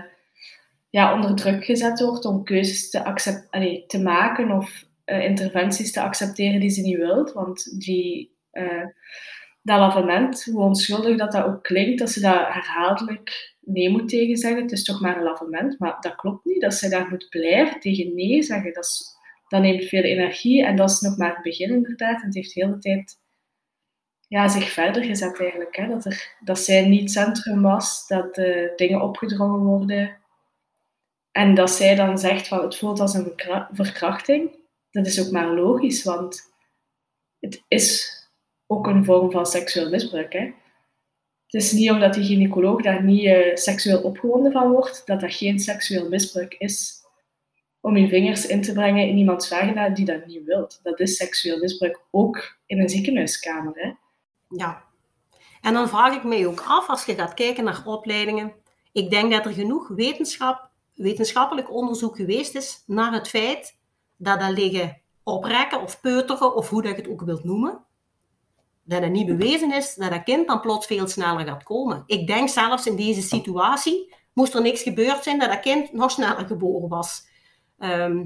ja, 0.96 1.14
onder 1.14 1.36
druk 1.36 1.66
gezet 1.66 2.00
wordt 2.00 2.26
om 2.26 2.44
keuzes 2.44 2.90
te, 2.90 3.44
allee, 3.50 3.84
te 3.88 4.02
maken 4.02 4.52
of 4.52 4.84
uh, 5.06 5.24
interventies 5.24 5.92
te 5.92 6.02
accepteren 6.02 6.60
die 6.60 6.70
ze 6.70 6.82
niet 6.82 6.98
wilt. 6.98 7.34
Want 7.34 7.80
die 7.80 8.36
uh, 8.52 8.86
dat 9.62 9.80
lavement, 9.80 10.44
hoe 10.44 10.62
onschuldig 10.62 11.18
dat 11.18 11.32
dat 11.32 11.46
ook 11.46 11.64
klinkt, 11.64 12.00
dat 12.00 12.10
ze 12.10 12.20
dat 12.20 12.48
herhaaldelijk 12.48 13.56
nee 13.60 13.90
moet 13.90 14.10
tegen 14.10 14.38
zeggen. 14.38 14.62
Het 14.62 14.72
is 14.72 14.84
toch 14.84 15.02
maar 15.02 15.18
een 15.18 15.24
lavement, 15.24 15.80
maar 15.80 15.98
dat 16.00 16.16
klopt 16.16 16.46
niet. 16.46 16.62
Dat 16.62 16.74
ze 16.74 16.90
daar 16.90 17.10
moet 17.10 17.30
blijven 17.30 17.80
tegen 17.80 18.16
nee 18.16 18.44
zeggen, 18.44 18.74
dat, 18.74 19.20
dat 19.48 19.62
neemt 19.62 19.84
veel 19.84 20.04
energie 20.04 20.66
en 20.66 20.76
dat 20.76 20.90
is 20.90 21.00
nog 21.00 21.18
maar 21.18 21.34
het 21.34 21.44
begin 21.44 21.70
inderdaad. 21.70 22.20
En 22.20 22.26
het 22.26 22.36
heeft 22.36 22.54
de 22.54 22.64
hele 22.64 22.78
tijd 22.78 23.20
ja, 24.28 24.48
zich 24.48 24.70
verder 24.70 25.04
gezet 25.04 25.40
eigenlijk. 25.40 25.76
Hè? 25.76 25.88
Dat, 25.88 26.06
er, 26.06 26.36
dat 26.44 26.60
zij 26.60 26.88
niet 26.88 27.12
centrum 27.12 27.62
was, 27.62 28.08
dat 28.08 28.38
uh, 28.38 28.70
dingen 28.76 29.02
opgedrongen 29.02 29.60
worden. 29.60 30.24
En 31.36 31.54
dat 31.54 31.72
zij 31.72 31.96
dan 31.96 32.18
zegt 32.18 32.48
van 32.48 32.62
het 32.62 32.78
voelt 32.78 33.00
als 33.00 33.14
een 33.14 33.34
verkrachting. 33.72 34.56
Dat 34.92 35.06
is 35.06 35.26
ook 35.26 35.32
maar 35.32 35.54
logisch, 35.54 36.04
want 36.04 36.54
het 37.40 37.64
is 37.68 38.14
ook 38.68 38.88
een 38.88 39.06
vorm 39.06 39.32
van 39.32 39.46
seksueel 39.46 39.90
misbruik. 39.90 40.34
Hè? 40.34 40.52
Het 41.46 41.64
is 41.64 41.72
niet 41.72 41.92
omdat 41.92 42.14
die 42.14 42.24
gynaecoloog 42.24 42.82
daar 42.82 43.04
niet 43.04 43.24
uh, 43.24 43.56
seksueel 43.56 44.02
opgewonden 44.02 44.52
van 44.52 44.72
wordt, 44.72 45.02
dat 45.06 45.20
dat 45.20 45.34
geen 45.34 45.60
seksueel 45.60 46.10
misbruik 46.10 46.56
is. 46.58 46.94
Om 47.82 47.98
je 47.98 48.08
vingers 48.08 48.46
in 48.46 48.62
te 48.62 48.74
brengen 48.74 49.08
in 49.08 49.18
iemands 49.18 49.48
vagina 49.48 49.90
die 49.90 50.06
dat 50.06 50.26
niet 50.26 50.44
wilt. 50.44 50.80
Dat 50.84 51.00
is 51.00 51.16
seksueel 51.16 51.60
misbruik, 51.60 52.02
ook 52.12 52.58
in 52.66 52.80
een 52.80 52.90
ziekenhuiskamer. 52.90 53.74
Hè? 53.76 53.92
Ja. 54.58 54.84
En 55.62 55.74
dan 55.74 55.90
vraag 55.90 56.16
ik 56.16 56.24
mij 56.24 56.48
ook 56.48 56.64
af, 56.68 56.90
als 56.90 57.06
je 57.06 57.16
gaat 57.16 57.34
kijken 57.34 57.64
naar 57.64 57.82
opleidingen, 57.86 58.54
ik 58.92 59.10
denk 59.10 59.32
dat 59.32 59.46
er 59.46 59.54
genoeg 59.54 59.88
wetenschap, 59.88 60.74
wetenschappelijk 60.96 61.72
onderzoek 61.72 62.16
geweest 62.16 62.56
is 62.56 62.84
naar 62.86 63.14
het 63.14 63.28
feit 63.28 63.78
dat 64.16 64.42
er 64.42 64.52
liggen 64.52 65.02
oprekken 65.24 65.82
of 65.82 66.02
peuteren, 66.02 66.56
of 66.56 66.70
hoe 66.70 66.82
dat 66.82 66.92
je 66.92 67.02
het 67.02 67.12
ook 67.12 67.22
wilt 67.22 67.44
noemen, 67.44 67.84
dat 68.84 69.02
het 69.02 69.12
niet 69.12 69.26
bewezen 69.26 69.74
is 69.74 69.96
dat 69.96 70.10
dat 70.12 70.24
kind 70.24 70.48
dan 70.48 70.62
plots 70.62 70.86
veel 70.86 71.08
sneller 71.08 71.46
gaat 71.46 71.64
komen. 71.64 72.04
Ik 72.06 72.28
denk 72.28 72.50
zelfs 72.50 72.86
in 72.86 72.96
deze 72.96 73.22
situatie 73.22 74.14
moest 74.34 74.54
er 74.54 74.62
niks 74.62 74.82
gebeurd 74.82 75.24
zijn 75.24 75.40
dat 75.40 75.50
dat 75.50 75.60
kind 75.60 75.94
nog 75.94 76.12
sneller 76.12 76.46
geboren 76.46 76.90
was. 76.90 77.28
Ehm, 77.78 78.26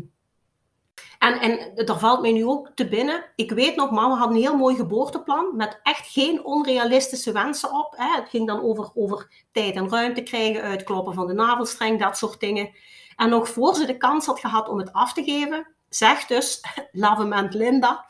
en, 1.20 1.40
en 1.40 1.76
er 1.76 2.00
valt 2.00 2.22
mij 2.22 2.32
nu 2.32 2.46
ook 2.46 2.70
te 2.76 2.88
binnen. 2.88 3.26
Ik 3.36 3.52
weet 3.52 3.76
nog, 3.76 3.92
mama 3.92 4.16
had 4.16 4.30
een 4.30 4.36
heel 4.36 4.58
mooi 4.58 4.76
geboorteplan 4.76 5.56
met 5.56 5.80
echt 5.84 6.08
geen 6.08 6.46
onrealistische 6.46 7.32
wensen 7.32 7.74
op. 7.74 7.94
Hè. 7.98 8.16
Het 8.16 8.30
ging 8.30 8.48
dan 8.48 8.62
over, 8.62 8.92
over 8.94 9.32
tijd 9.52 9.76
en 9.76 9.90
ruimte 9.90 10.24
krijgen, 10.24 10.62
uitkloppen 10.62 11.14
van 11.14 11.28
de 11.28 11.34
navelstreng, 11.34 12.00
dat 12.00 12.18
soort 12.18 12.40
dingen. 12.40 12.70
En 13.16 13.30
nog 13.30 13.50
voor 13.50 13.76
ze 13.76 13.86
de 13.86 13.98
kans 13.98 14.26
had 14.26 14.40
gehad 14.40 14.70
om 14.70 14.78
het 14.78 14.94
af 14.94 15.14
te 15.14 15.24
geven, 15.24 15.68
zegt 15.90 16.28
dus 16.28 16.62
Lavement 16.92 17.54
Linda. 17.54 18.06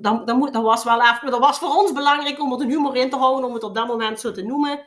Dat, 0.00 0.52
was 0.52 0.84
wel 0.84 1.02
dat 1.24 1.38
was 1.38 1.58
voor 1.58 1.76
ons 1.76 1.92
belangrijk 1.92 2.40
om 2.40 2.52
er 2.52 2.58
de 2.58 2.66
humor 2.66 2.96
in 2.96 3.10
te 3.10 3.16
houden, 3.16 3.48
om 3.48 3.54
het 3.54 3.62
op 3.62 3.74
dat 3.74 3.86
moment 3.86 4.20
zo 4.20 4.32
te 4.32 4.42
noemen. 4.42 4.86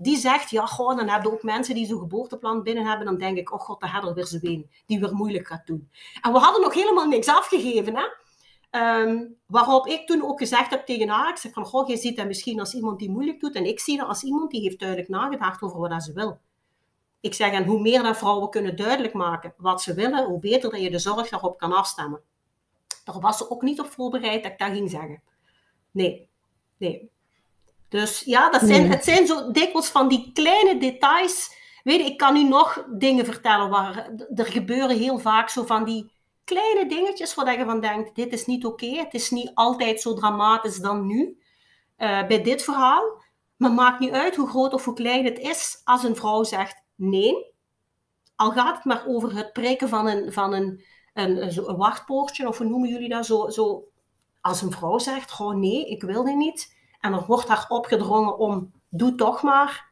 Die 0.00 0.16
zegt, 0.16 0.50
ja, 0.50 0.66
gewoon, 0.66 0.96
dan 0.96 1.08
hebben 1.08 1.32
ook 1.32 1.42
mensen 1.42 1.74
die 1.74 1.86
zo'n 1.86 1.98
geboorteplan 1.98 2.62
binnen 2.62 2.86
hebben. 2.86 3.06
Dan 3.06 3.18
denk 3.18 3.38
ik, 3.38 3.52
oh 3.52 3.60
god, 3.60 3.80
daar 3.80 3.90
hadden 3.90 4.14
weer 4.14 4.26
ze 4.26 4.38
een 4.42 4.70
die 4.86 5.00
weer 5.00 5.14
moeilijk 5.14 5.46
gaat 5.46 5.66
doen. 5.66 5.90
En 6.20 6.32
we 6.32 6.38
hadden 6.38 6.60
nog 6.62 6.74
helemaal 6.74 7.06
niks 7.06 7.28
afgegeven, 7.28 7.96
hè. 7.96 8.04
Ehm, 8.70 9.24
waarop 9.46 9.86
ik 9.86 10.06
toen 10.06 10.22
ook 10.22 10.38
gezegd 10.38 10.70
heb 10.70 10.86
tegen 10.86 11.08
haar, 11.08 11.30
ik 11.30 11.36
zeg 11.36 11.52
van, 11.52 11.64
goh, 11.64 11.88
je 11.88 11.96
ziet 11.96 12.16
dat 12.16 12.26
misschien 12.26 12.60
als 12.60 12.74
iemand 12.74 12.98
die 12.98 13.10
moeilijk 13.10 13.40
doet. 13.40 13.54
En 13.54 13.64
ik 13.64 13.80
zie 13.80 13.96
dat 13.96 14.08
als 14.08 14.22
iemand 14.22 14.50
die 14.50 14.60
heeft 14.60 14.78
duidelijk 14.78 15.08
nagedacht 15.08 15.62
over 15.62 15.78
wat 15.78 16.02
ze 16.02 16.12
wil. 16.12 16.38
Ik 17.20 17.34
zeg, 17.34 17.52
en 17.52 17.64
hoe 17.64 17.80
meer 17.80 18.02
dat 18.02 18.16
vrouwen 18.16 18.50
kunnen 18.50 18.76
duidelijk 18.76 19.14
maken 19.14 19.54
wat 19.56 19.82
ze 19.82 19.94
willen, 19.94 20.26
hoe 20.26 20.38
beter 20.38 20.70
dat 20.70 20.80
je 20.80 20.90
de 20.90 20.98
zorg 20.98 21.28
daarop 21.28 21.58
kan 21.58 21.72
afstemmen. 21.72 22.20
Daar 23.04 23.20
was 23.20 23.38
ze 23.38 23.50
ook 23.50 23.62
niet 23.62 23.80
op 23.80 23.86
voorbereid 23.86 24.42
dat 24.42 24.52
ik 24.52 24.58
dat 24.58 24.70
ging 24.70 24.90
zeggen. 24.90 25.22
Nee, 25.90 26.28
nee. 26.76 27.10
Dus 27.88 28.22
ja, 28.24 28.50
dat 28.50 28.60
zijn, 28.60 28.90
het 28.90 29.04
zijn 29.04 29.26
zo 29.26 29.50
dikwijls 29.50 29.88
van 29.88 30.08
die 30.08 30.30
kleine 30.32 30.78
details. 30.78 31.56
Weet 31.82 32.00
je, 32.00 32.06
ik 32.06 32.16
kan 32.16 32.36
u 32.36 32.48
nog 32.48 32.84
dingen 32.98 33.24
vertellen 33.24 33.68
waar 33.68 34.10
er 34.34 34.46
gebeuren 34.46 34.98
heel 34.98 35.18
vaak 35.18 35.48
zo 35.48 35.64
van 35.64 35.84
die 35.84 36.10
kleine 36.44 36.88
dingetjes 36.88 37.34
waar 37.34 37.58
je 37.58 37.64
van 37.64 37.80
denkt, 37.80 38.14
dit 38.14 38.32
is 38.32 38.46
niet 38.46 38.64
oké, 38.64 38.86
het 38.86 39.14
is 39.14 39.30
niet 39.30 39.50
altijd 39.54 40.00
zo 40.00 40.14
dramatisch 40.14 40.76
dan 40.76 41.06
nu. 41.06 41.38
Uh, 41.98 42.26
bij 42.26 42.42
dit 42.42 42.62
verhaal. 42.62 43.22
Maar 43.56 43.72
maakt 43.72 44.00
niet 44.00 44.12
uit 44.12 44.36
hoe 44.36 44.48
groot 44.48 44.72
of 44.72 44.84
hoe 44.84 44.94
klein 44.94 45.24
het 45.24 45.38
is 45.38 45.80
als 45.84 46.02
een 46.02 46.16
vrouw 46.16 46.44
zegt 46.44 46.82
nee. 46.94 47.54
Al 48.36 48.50
gaat 48.50 48.76
het 48.76 48.84
maar 48.84 49.04
over 49.06 49.36
het 49.36 49.52
prikken 49.52 49.88
van 49.88 50.06
een, 50.06 50.32
van 50.32 50.52
een, 50.52 50.84
een, 51.14 51.42
een, 51.42 51.76
wachtpoortje, 51.76 52.48
of 52.48 52.58
hoe 52.58 52.66
noemen 52.66 52.88
jullie 52.88 53.08
dat? 53.08 53.26
Zo, 53.26 53.48
zo, 53.48 53.84
als 54.40 54.62
een 54.62 54.72
vrouw 54.72 54.98
zegt, 54.98 55.30
gewoon 55.30 55.60
nee, 55.60 55.88
ik 55.88 56.02
wil 56.02 56.24
dit 56.24 56.36
niet. 56.36 56.76
En 57.08 57.14
er 57.14 57.26
wordt 57.26 57.48
haar 57.48 57.66
opgedrongen 57.68 58.38
om, 58.38 58.72
doe 58.88 59.14
toch 59.14 59.42
maar. 59.42 59.86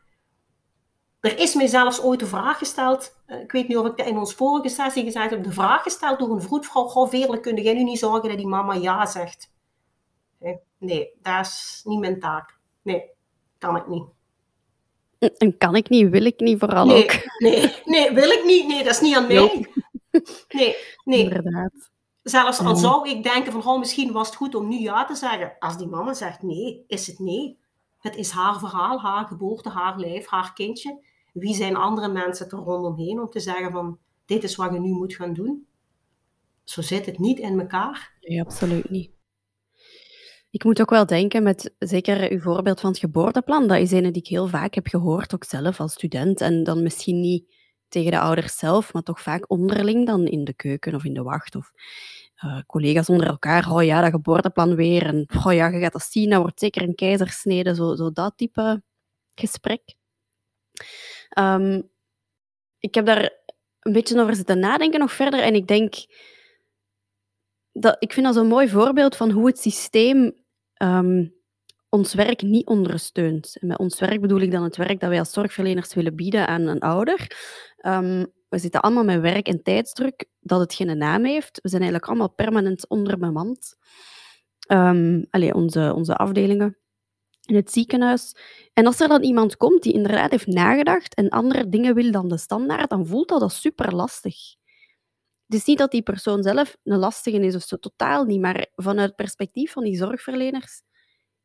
Er 1.20 1.38
is 1.38 1.54
mij 1.54 1.66
zelfs 1.66 2.02
ooit 2.02 2.20
de 2.20 2.26
vraag 2.26 2.58
gesteld, 2.58 3.16
eh, 3.26 3.40
ik 3.40 3.52
weet 3.52 3.68
niet 3.68 3.76
of 3.76 3.86
ik 3.86 3.96
dat 3.96 4.06
in 4.06 4.18
ons 4.18 4.34
vorige 4.34 4.68
sessie 4.68 5.04
gezegd 5.04 5.30
heb, 5.30 5.44
de 5.44 5.52
vraag 5.52 5.82
gesteld 5.82 6.18
door 6.18 6.30
een 6.30 6.42
vroedvrouw, 6.42 6.84
goh 6.84 7.08
Veerle, 7.08 7.40
kun 7.40 7.62
jij 7.62 7.74
nu 7.74 7.82
niet 7.82 7.98
zorgen 7.98 8.28
dat 8.28 8.38
die 8.38 8.46
mama 8.46 8.74
ja 8.74 9.06
zegt? 9.06 9.54
Nee, 10.78 11.10
dat 11.22 11.46
is 11.46 11.80
niet 11.84 11.98
mijn 11.98 12.20
taak. 12.20 12.58
Nee, 12.82 13.10
kan 13.58 13.76
ik 13.76 13.86
niet. 13.86 14.04
En 15.38 15.58
kan 15.58 15.76
ik 15.76 15.88
niet, 15.88 16.10
wil 16.10 16.24
ik 16.24 16.40
niet 16.40 16.58
vooral 16.58 16.86
nee, 16.86 17.02
ook. 17.02 17.12
Nee, 17.38 17.74
nee, 17.84 18.10
wil 18.10 18.30
ik 18.30 18.44
niet. 18.44 18.66
Nee, 18.66 18.84
dat 18.84 18.92
is 18.92 19.00
niet 19.00 19.16
aan 19.16 19.26
mij. 19.26 19.66
Nee, 20.48 20.76
nee. 21.04 21.22
Inderdaad. 21.22 21.90
Zelfs 22.28 22.58
al 22.58 22.76
zou 22.76 23.08
ik 23.08 23.22
denken 23.22 23.52
van, 23.52 23.66
oh, 23.66 23.78
misschien 23.78 24.12
was 24.12 24.26
het 24.26 24.36
goed 24.36 24.54
om 24.54 24.68
nu 24.68 24.78
ja 24.78 25.04
te 25.04 25.14
zeggen. 25.14 25.56
Als 25.58 25.78
die 25.78 25.86
mama 25.86 26.14
zegt 26.14 26.42
nee, 26.42 26.84
is 26.86 27.06
het 27.06 27.18
nee. 27.18 27.58
Het 27.98 28.16
is 28.16 28.30
haar 28.30 28.58
verhaal, 28.58 29.00
haar 29.00 29.26
geboorte, 29.26 29.68
haar 29.68 29.98
lijf, 29.98 30.26
haar 30.26 30.52
kindje. 30.52 31.04
Wie 31.32 31.54
zijn 31.54 31.76
andere 31.76 32.08
mensen 32.08 32.50
er 32.50 32.58
rondomheen 32.58 33.20
om 33.20 33.30
te 33.30 33.40
zeggen 33.40 33.72
van, 33.72 33.98
dit 34.24 34.42
is 34.42 34.56
wat 34.56 34.72
je 34.72 34.80
nu 34.80 34.92
moet 34.92 35.14
gaan 35.14 35.34
doen? 35.34 35.66
Zo 36.64 36.82
zit 36.82 37.06
het 37.06 37.18
niet 37.18 37.38
in 37.38 37.60
elkaar. 37.60 38.12
Nee, 38.20 38.40
absoluut 38.40 38.90
niet. 38.90 39.10
Ik 40.50 40.64
moet 40.64 40.80
ook 40.80 40.90
wel 40.90 41.06
denken 41.06 41.42
met 41.42 41.74
zeker 41.78 42.30
uw 42.30 42.40
voorbeeld 42.40 42.80
van 42.80 42.90
het 42.90 42.98
geboorteplan. 42.98 43.68
Dat 43.68 43.78
is 43.78 43.92
een 43.92 44.12
die 44.12 44.22
ik 44.22 44.28
heel 44.28 44.48
vaak 44.48 44.74
heb 44.74 44.86
gehoord, 44.86 45.34
ook 45.34 45.44
zelf 45.44 45.80
als 45.80 45.92
student. 45.92 46.40
En 46.40 46.64
dan 46.64 46.82
misschien 46.82 47.20
niet 47.20 47.55
tegen 47.88 48.10
de 48.10 48.18
ouders 48.18 48.56
zelf, 48.56 48.92
maar 48.92 49.02
toch 49.02 49.20
vaak 49.20 49.50
onderling 49.50 50.06
dan 50.06 50.26
in 50.26 50.44
de 50.44 50.54
keuken 50.54 50.94
of 50.94 51.04
in 51.04 51.14
de 51.14 51.22
wacht. 51.22 51.54
Of 51.54 51.72
uh, 52.44 52.60
collega's 52.66 53.08
onder 53.08 53.26
elkaar. 53.26 53.70
Oh 53.70 53.84
ja, 53.84 54.00
dat 54.00 54.10
geboorteplan 54.10 54.74
weer. 54.74 55.06
En 55.06 55.28
oh 55.44 55.52
ja, 55.52 55.68
je 55.68 55.80
gaat 55.80 55.92
dat 55.92 56.02
zien, 56.02 56.30
dat 56.30 56.40
wordt 56.40 56.60
zeker 56.60 56.82
een 56.82 56.94
keizersnede. 56.94 57.74
Zo, 57.74 57.94
zo 57.94 58.12
dat 58.12 58.36
type 58.36 58.82
gesprek. 59.34 59.94
Um, 61.38 61.90
ik 62.78 62.94
heb 62.94 63.06
daar 63.06 63.32
een 63.80 63.92
beetje 63.92 64.20
over 64.20 64.34
zitten 64.34 64.58
nadenken 64.58 65.00
nog 65.00 65.12
verder. 65.12 65.40
En 65.40 65.54
ik 65.54 65.66
denk 65.66 65.94
dat 67.72 67.96
ik 67.98 68.12
vind 68.12 68.26
dat 68.26 68.34
zo'n 68.34 68.46
mooi 68.46 68.68
voorbeeld 68.68 69.16
van 69.16 69.30
hoe 69.30 69.46
het 69.46 69.58
systeem 69.58 70.44
um, 70.82 71.35
ons 71.88 72.14
werk 72.14 72.42
niet 72.42 72.66
ondersteunt. 72.66 73.56
En 73.60 73.66
met 73.66 73.78
ons 73.78 74.00
werk 74.00 74.20
bedoel 74.20 74.40
ik 74.40 74.50
dan 74.50 74.62
het 74.62 74.76
werk 74.76 75.00
dat 75.00 75.08
wij 75.08 75.18
als 75.18 75.32
zorgverleners 75.32 75.94
willen 75.94 76.16
bieden 76.16 76.46
aan 76.46 76.66
een 76.66 76.80
ouder. 76.80 77.36
Um, 77.86 78.34
we 78.48 78.58
zitten 78.58 78.80
allemaal 78.80 79.04
met 79.04 79.20
werk 79.20 79.48
en 79.48 79.62
tijdsdruk 79.62 80.24
dat 80.40 80.60
het 80.60 80.74
geen 80.74 80.98
naam 80.98 81.24
heeft. 81.24 81.58
We 81.62 81.68
zijn 81.68 81.82
eigenlijk 81.82 82.10
allemaal 82.10 82.34
permanent 82.34 82.88
onderbemand. 82.88 83.76
Um, 84.68 85.26
allee, 85.30 85.54
onze, 85.54 85.92
onze 85.94 86.16
afdelingen 86.16 86.78
in 87.46 87.54
het 87.54 87.72
ziekenhuis. 87.72 88.36
En 88.72 88.86
als 88.86 89.00
er 89.00 89.08
dan 89.08 89.22
iemand 89.22 89.56
komt 89.56 89.82
die 89.82 89.92
inderdaad 89.92 90.30
heeft 90.30 90.46
nagedacht 90.46 91.14
en 91.14 91.28
andere 91.28 91.68
dingen 91.68 91.94
wil 91.94 92.10
dan 92.10 92.28
de 92.28 92.38
standaard, 92.38 92.90
dan 92.90 93.06
voelt 93.06 93.28
dat, 93.28 93.40
dat 93.40 93.52
super 93.52 93.94
lastig. 93.94 94.36
Het 95.46 95.56
is 95.56 95.64
niet 95.64 95.78
dat 95.78 95.90
die 95.90 96.02
persoon 96.02 96.42
zelf 96.42 96.76
een 96.84 96.98
lastige 96.98 97.38
is 97.38 97.54
of 97.54 97.62
zo, 97.62 97.76
totaal 97.76 98.24
niet. 98.24 98.40
Maar 98.40 98.66
vanuit 98.74 99.06
het 99.06 99.16
perspectief 99.16 99.72
van 99.72 99.84
die 99.84 99.96
zorgverleners 99.96 100.82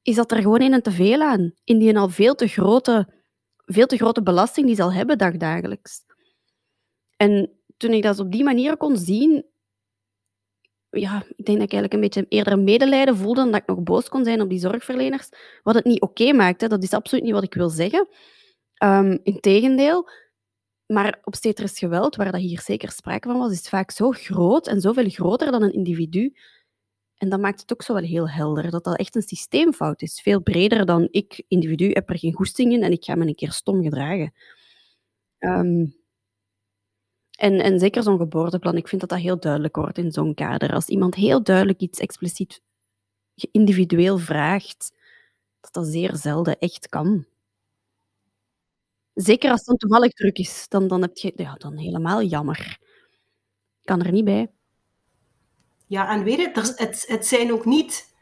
is 0.01 0.15
dat 0.15 0.31
er 0.31 0.41
gewoon 0.41 0.61
een 0.61 0.81
te 0.81 0.91
veel 0.91 1.21
aan. 1.21 1.53
In 1.63 1.79
die 1.79 1.97
al 1.97 2.09
veel 2.09 2.35
te 2.35 2.47
grote, 2.47 3.13
veel 3.65 3.85
te 3.85 3.97
grote 3.97 4.23
belasting 4.23 4.65
die 4.67 4.75
ze 4.75 4.83
al 4.83 4.93
hebben 4.93 5.17
dagdagelijks. 5.17 6.03
En 7.17 7.61
toen 7.77 7.91
ik 7.91 8.03
dat 8.03 8.19
op 8.19 8.31
die 8.31 8.43
manier 8.43 8.77
kon 8.77 8.97
zien, 8.97 9.45
ja, 10.89 11.23
ik 11.35 11.45
denk 11.45 11.57
dat 11.59 11.71
ik 11.71 11.73
eigenlijk 11.73 11.93
een 11.93 11.99
beetje 11.99 12.25
eerder 12.29 12.59
medelijden 12.59 13.17
voelde 13.17 13.41
dan 13.41 13.51
dat 13.51 13.61
ik 13.61 13.67
nog 13.67 13.83
boos 13.83 14.09
kon 14.09 14.23
zijn 14.23 14.41
op 14.41 14.49
die 14.49 14.59
zorgverleners. 14.59 15.29
Wat 15.63 15.75
het 15.75 15.85
niet 15.85 16.01
oké 16.01 16.33
maakte, 16.33 16.67
dat 16.67 16.83
is 16.83 16.93
absoluut 16.93 17.23
niet 17.23 17.33
wat 17.33 17.43
ik 17.43 17.53
wil 17.53 17.69
zeggen. 17.69 18.07
Um, 18.83 19.19
Integendeel, 19.23 20.09
maar 20.85 21.19
obstetrisch 21.23 21.79
geweld, 21.79 22.15
waar 22.15 22.31
dat 22.31 22.41
hier 22.41 22.61
zeker 22.61 22.91
sprake 22.91 23.27
van 23.27 23.37
was, 23.37 23.51
is 23.51 23.69
vaak 23.69 23.91
zo 23.91 24.11
groot 24.11 24.67
en 24.67 24.81
zoveel 24.81 25.09
groter 25.09 25.51
dan 25.51 25.63
een 25.63 25.73
individu. 25.73 26.33
En 27.21 27.29
dat 27.29 27.39
maakt 27.39 27.61
het 27.61 27.73
ook 27.73 27.81
zo 27.81 27.93
wel 27.93 28.03
heel 28.03 28.29
helder, 28.29 28.71
dat 28.71 28.83
dat 28.83 28.97
echt 28.97 29.15
een 29.15 29.21
systeemfout 29.21 30.01
is. 30.01 30.21
Veel 30.21 30.41
breder 30.41 30.85
dan 30.85 31.07
ik, 31.11 31.43
individu, 31.47 31.89
heb 31.91 32.09
er 32.09 32.17
geen 32.17 32.33
goesting 32.33 32.73
in 32.73 32.83
en 32.83 32.91
ik 32.91 33.03
ga 33.03 33.15
me 33.15 33.27
een 33.27 33.35
keer 33.35 33.51
stom 33.51 33.83
gedragen. 33.83 34.33
Um, 35.39 35.95
en, 37.37 37.59
en 37.59 37.79
zeker 37.79 38.03
zo'n 38.03 38.17
geboorteplan, 38.17 38.77
ik 38.77 38.87
vind 38.87 39.01
dat 39.01 39.09
dat 39.09 39.19
heel 39.19 39.39
duidelijk 39.39 39.75
wordt 39.75 39.97
in 39.97 40.11
zo'n 40.11 40.33
kader. 40.33 40.73
Als 40.73 40.87
iemand 40.87 41.15
heel 41.15 41.43
duidelijk 41.43 41.79
iets 41.79 41.99
expliciet 41.99 42.61
individueel 43.51 44.17
vraagt, 44.17 44.93
dat 45.59 45.73
dat 45.73 45.87
zeer 45.87 46.15
zelden 46.15 46.59
echt 46.59 46.89
kan. 46.89 47.25
Zeker 49.13 49.49
als 49.51 49.59
het 49.59 49.67
dan 49.67 49.77
toevallig 49.77 50.11
druk 50.13 50.37
is, 50.37 50.65
dan 50.67 50.87
dan 50.87 51.01
heb 51.01 51.17
je 51.17 51.33
ja, 51.35 51.53
dan 51.53 51.77
helemaal 51.77 52.23
jammer. 52.23 52.79
Kan 53.81 54.01
er 54.01 54.11
niet 54.11 54.25
bij. 54.25 54.51
Ja, 55.91 56.09
en 56.09 56.23
weet 56.23 56.37
je, 56.37 56.51
er, 56.51 56.73
het, 56.75 57.05
het 57.07 57.27
zijn 57.27 57.53
ook 57.53 57.65
niet 57.65 58.13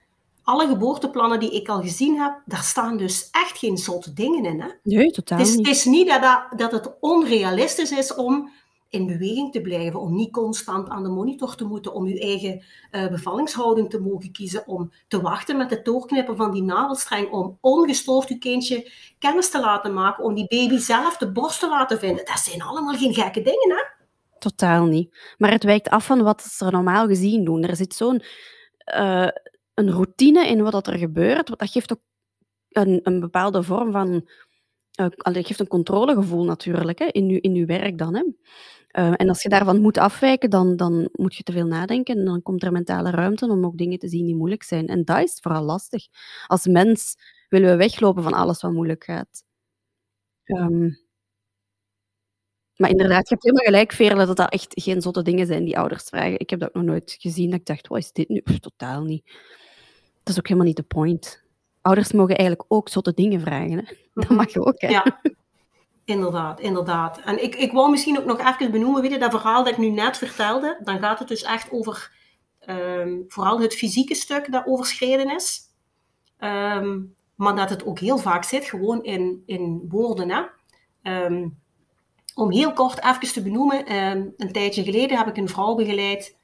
alle 0.43 0.67
geboorteplannen 0.67 1.39
die 1.39 1.51
ik 1.51 1.69
al 1.69 1.82
gezien 1.82 2.19
heb, 2.19 2.41
daar 2.45 2.63
staan 2.63 2.97
dus 2.97 3.29
echt 3.32 3.58
geen 3.58 3.77
zotte 3.77 4.13
dingen 4.13 4.45
in. 4.45 4.62
Hè? 4.62 4.67
Nee, 4.84 5.12
totaal 5.12 5.38
Het 5.38 5.47
is, 5.47 5.55
niet. 5.55 5.67
het 5.67 5.75
is 5.75 5.86
niet 5.86 6.08
dat, 6.08 6.21
dat, 6.21 6.60
dat 6.60 6.71
het 6.71 6.97
onrealistisch 6.99 7.91
is 7.91 8.15
om 8.15 8.49
in 8.89 9.05
beweging 9.05 9.51
te 9.51 9.62
blijven, 9.62 9.99
om 9.99 10.15
niet 10.15 10.32
constant 10.32 10.89
aan 10.89 11.03
de 11.03 11.10
monitor 11.10 11.55
te 11.55 11.65
moeten, 11.65 11.93
om 11.93 12.08
je 12.08 12.19
eigen 12.19 12.63
eh, 12.91 13.08
bevallingshouding 13.08 13.89
te 13.89 13.99
mogen 13.99 14.32
kiezen, 14.32 14.67
om 14.67 14.91
te 15.08 15.21
wachten 15.21 15.58
met 15.58 15.69
het 15.69 15.86
doorknippen 15.86 16.36
van 16.36 16.51
die 16.51 16.63
navelstreng, 16.63 17.32
om 17.32 17.58
ongestoord 17.62 18.27
je 18.27 18.38
kindje 18.38 18.91
kennis 19.19 19.49
te 19.49 19.60
laten 19.60 19.93
maken, 19.93 20.23
om 20.23 20.34
die 20.34 20.47
baby 20.47 20.77
zelf 20.77 21.17
de 21.17 21.32
borst 21.32 21.60
te 21.60 21.69
laten 21.69 21.99
vinden. 21.99 22.25
Dat 22.25 22.39
zijn 22.39 22.62
allemaal 22.62 22.95
geen 22.95 23.13
gekke 23.13 23.41
dingen, 23.41 23.69
hè? 23.69 23.98
Totaal 24.39 24.86
niet. 24.86 25.34
Maar 25.38 25.52
het 25.52 25.63
wijkt 25.63 25.89
af 25.89 26.06
van 26.06 26.21
wat 26.23 26.41
ze 26.41 26.65
normaal 26.69 27.08
gezien 27.08 27.45
doen. 27.45 27.63
Er 27.63 27.75
zit 27.75 27.93
zo'n 27.93 28.21
eh, 28.78 29.28
een 29.73 29.91
routine 29.91 30.47
in 30.47 30.63
wat 30.63 30.88
er 30.88 30.97
gebeurt. 30.97 31.47
Dat 31.47 31.71
geeft 31.71 31.91
ook 31.91 32.02
een, 32.69 32.99
een 33.04 33.19
bepaalde 33.19 33.63
vorm 33.63 33.91
van... 33.91 34.30
eh 34.95 35.08
dat 35.34 35.47
geeft 35.47 35.60
een 35.60 35.67
controlegevoel 35.67 36.43
natuurlijk 36.43 36.99
hè, 36.99 37.06
in, 37.06 37.28
je, 37.28 37.41
in 37.41 37.56
uw 37.56 37.65
werk 37.65 37.97
dan. 37.97 38.15
Hè. 38.15 38.23
Eh, 38.88 39.13
en 39.15 39.30
als 39.30 39.41
je 39.43 39.49
daarvan 39.49 39.82
moet 39.82 39.97
afwijken, 39.97 40.49
dan, 40.49 40.75
dan 40.75 41.10
moet 41.12 41.36
je 41.36 41.43
te 41.43 41.52
veel 41.52 41.65
nadenken. 41.67 42.17
En 42.17 42.25
dan 42.25 42.41
komt 42.41 42.63
er 42.63 42.71
mentale 42.71 43.10
ruimte 43.12 43.47
om 43.49 43.65
ook 43.65 43.78
dingen 43.78 43.99
te 43.99 44.08
zien 44.08 44.25
die 44.25 44.36
moeilijk 44.36 44.63
zijn. 44.63 44.88
En 44.88 45.06
dat 45.06 45.23
is 45.23 45.39
vooral 45.41 45.63
lastig. 45.63 46.08
Als 46.47 46.65
mens 46.67 47.15
willen 47.49 47.69
we 47.69 47.75
weglopen 47.75 48.23
van 48.23 48.34
alles 48.34 48.62
wat 48.62 48.71
moeilijk 48.71 49.04
gaat. 49.04 49.43
Ehm, 50.43 50.89
maar 52.79 52.89
inderdaad, 52.89 53.29
je 53.29 53.33
hebt 53.33 53.43
helemaal 53.43 53.65
gelijk, 53.65 53.91
Veerle, 53.91 54.25
dat 54.25 54.37
dat 54.37 54.51
echt 54.51 54.81
geen 54.81 55.01
zotte 55.01 55.21
dingen 55.21 55.45
zijn 55.45 55.63
die 55.63 55.77
ouders 55.77 56.03
vragen. 56.03 56.39
Ik 56.39 56.49
heb 56.49 56.59
dat 56.59 56.69
ook 56.69 56.75
nog 56.75 56.83
nooit 56.83 57.15
gezien. 57.19 57.49
Dat 57.49 57.59
ik 57.59 57.65
dacht, 57.65 57.87
wat 57.87 57.97
is 57.97 58.11
dit 58.11 58.29
nu? 58.29 58.41
Pff, 58.41 58.59
totaal 58.59 59.03
niet. 59.03 59.25
Dat 60.23 60.33
is 60.33 60.37
ook 60.37 60.47
helemaal 60.47 60.67
niet 60.67 60.77
de 60.77 60.83
point. 60.83 61.43
Ouders 61.81 62.11
mogen 62.11 62.37
eigenlijk 62.37 62.73
ook 62.73 62.89
zotte 62.89 63.13
dingen 63.13 63.41
vragen. 63.41 63.77
Hè? 63.77 63.93
Dat 64.13 64.29
mag 64.29 64.53
je 64.53 64.65
ook, 64.65 64.81
hè? 64.81 64.87
Ja, 64.87 65.21
inderdaad, 66.05 66.59
inderdaad. 66.59 67.19
En 67.19 67.43
ik, 67.43 67.55
ik 67.55 67.71
wou 67.71 67.89
misschien 67.89 68.19
ook 68.19 68.25
nog 68.25 68.39
even 68.39 68.71
benoemen, 68.71 69.01
weet 69.01 69.11
je, 69.11 69.19
dat 69.19 69.31
verhaal 69.31 69.63
dat 69.63 69.73
ik 69.73 69.79
nu 69.79 69.89
net 69.89 70.17
vertelde, 70.17 70.79
dan 70.83 70.99
gaat 70.99 71.19
het 71.19 71.27
dus 71.27 71.43
echt 71.43 71.71
over 71.71 72.11
ehm, 72.59 73.17
vooral 73.27 73.61
het 73.61 73.75
fysieke 73.75 74.15
stuk 74.15 74.51
dat 74.51 74.65
overschreden 74.65 75.35
is. 75.35 75.61
Ehm, 76.37 76.99
maar 77.35 77.55
dat 77.55 77.69
het 77.69 77.85
ook 77.85 77.99
heel 77.99 78.17
vaak 78.17 78.43
zit, 78.43 78.65
gewoon 78.65 79.03
in, 79.03 79.43
in 79.45 79.85
woorden. 79.89 80.29
Hè? 80.29 80.41
Ehm, 81.01 81.47
om 82.39 82.52
heel 82.52 82.73
kort 82.73 83.04
even 83.04 83.34
te 83.34 83.41
benoemen, 83.41 83.86
ehm, 83.86 84.25
een 84.38 84.52
tijdje 84.52 84.84
geleden 84.84 85.17
heb 85.17 85.28
ik 85.28 85.38
een 85.38 85.49
vrouw 85.49 85.75
begeleid 85.75 86.38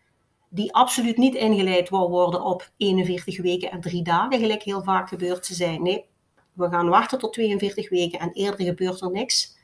die 0.50 0.74
absoluut 0.74 1.18
niet 1.18 1.36
ingeleid 1.36 1.90
wou 1.90 2.10
worden 2.10 2.44
op 2.44 2.70
41 2.78 3.42
weken 3.42 3.72
en 3.72 3.82
3 3.82 4.04
dagen, 4.04 4.40
gelijk 4.40 4.64
heel 4.64 4.84
vaak 4.84 5.10
gebeurt 5.10 5.44
te 5.44 5.54
zijn. 5.54 5.82
Nee, 5.82 6.06
we 6.54 6.70
gaan 6.70 6.90
wachten 6.90 7.20
tot 7.20 7.34
42 7.34 7.90
weken 7.90 8.20
en 8.20 8.32
eerder 8.32 8.66
gebeurt 8.66 9.02
er 9.02 9.12
niks. 9.12 9.58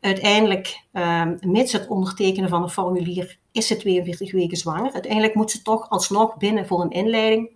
Uiteindelijk, 0.00 0.80
um, 0.92 1.38
mits 1.40 1.72
het 1.72 1.88
ondertekenen 1.88 2.48
van 2.48 2.62
een 2.62 2.68
formulier, 2.68 3.38
is 3.52 3.66
ze 3.66 3.76
42 3.76 4.32
weken 4.32 4.56
zwanger. 4.56 4.92
Uiteindelijk 4.92 5.34
moet 5.34 5.50
ze 5.50 5.62
toch 5.62 5.90
alsnog 5.90 6.36
binnen 6.36 6.66
voor 6.66 6.80
een 6.80 6.90
inleiding. 6.90 7.50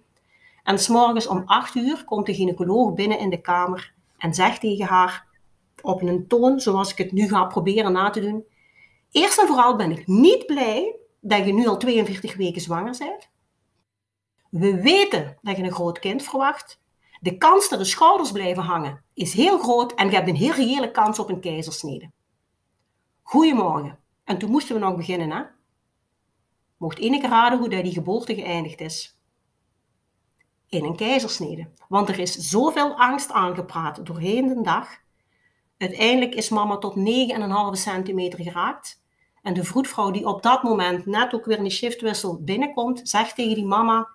En 0.62 0.78
s'morgens 0.78 1.26
om 1.26 1.42
8 1.46 1.74
uur 1.74 2.04
komt 2.04 2.26
de 2.26 2.34
gynaecoloog 2.34 2.94
binnen 2.94 3.18
in 3.18 3.30
de 3.30 3.40
kamer 3.40 3.92
en 4.18 4.34
zegt 4.34 4.60
tegen 4.60 4.86
haar 4.86 5.26
op 5.82 6.02
een 6.02 6.26
toon 6.26 6.60
zoals 6.60 6.90
ik 6.90 6.98
het 6.98 7.12
nu 7.12 7.28
ga 7.28 7.44
proberen 7.44 7.92
na 7.92 8.10
te 8.10 8.20
doen. 8.20 8.44
Eerst 9.10 9.38
en 9.38 9.46
vooral 9.46 9.76
ben 9.76 9.90
ik 9.90 10.06
niet 10.06 10.46
blij 10.46 10.96
dat 11.20 11.46
je 11.46 11.52
nu 11.52 11.66
al 11.66 11.76
42 11.76 12.36
weken 12.36 12.60
zwanger 12.60 12.96
bent. 12.98 13.30
We 14.50 14.80
weten 14.82 15.38
dat 15.42 15.56
je 15.56 15.62
een 15.62 15.72
groot 15.72 15.98
kind 15.98 16.22
verwacht. 16.22 16.80
De 17.20 17.36
kans 17.36 17.68
dat 17.68 17.78
de 17.78 17.84
schouders 17.84 18.32
blijven 18.32 18.62
hangen 18.62 19.04
is 19.14 19.32
heel 19.32 19.58
groot 19.58 19.94
en 19.94 20.08
je 20.08 20.14
hebt 20.14 20.28
een 20.28 20.36
heel 20.36 20.52
reële 20.52 20.90
kans 20.90 21.18
op 21.18 21.28
een 21.28 21.40
keizersnede. 21.40 22.10
Goedemorgen. 23.22 23.98
En 24.24 24.38
toen 24.38 24.50
moesten 24.50 24.74
we 24.74 24.80
nog 24.80 24.96
beginnen, 24.96 25.30
hè? 25.30 25.42
Mocht 26.76 26.98
enige 26.98 27.28
raden 27.28 27.58
hoe 27.58 27.68
dat 27.68 27.82
die 27.82 27.92
geboorte 27.92 28.34
geëindigd 28.34 28.80
is? 28.80 29.18
In 30.68 30.84
een 30.84 30.96
keizersnede. 30.96 31.70
Want 31.88 32.08
er 32.08 32.18
is 32.18 32.34
zoveel 32.34 32.94
angst 32.96 33.30
aangepraat 33.30 34.06
doorheen 34.06 34.48
de 34.48 34.60
dag. 34.62 34.88
Uiteindelijk 35.80 36.34
is 36.34 36.48
mama 36.48 36.76
tot 36.76 36.94
9,5 36.96 37.02
centimeter 37.72 38.42
geraakt. 38.42 39.02
En 39.42 39.54
de 39.54 39.64
vroedvrouw 39.64 40.10
die 40.10 40.26
op 40.26 40.42
dat 40.42 40.62
moment 40.62 41.06
net 41.06 41.34
ook 41.34 41.44
weer 41.44 41.58
een 41.58 41.70
shiftwissel 41.70 42.42
binnenkomt, 42.42 43.08
zegt 43.08 43.34
tegen 43.34 43.54
die 43.54 43.66
mama, 43.66 44.08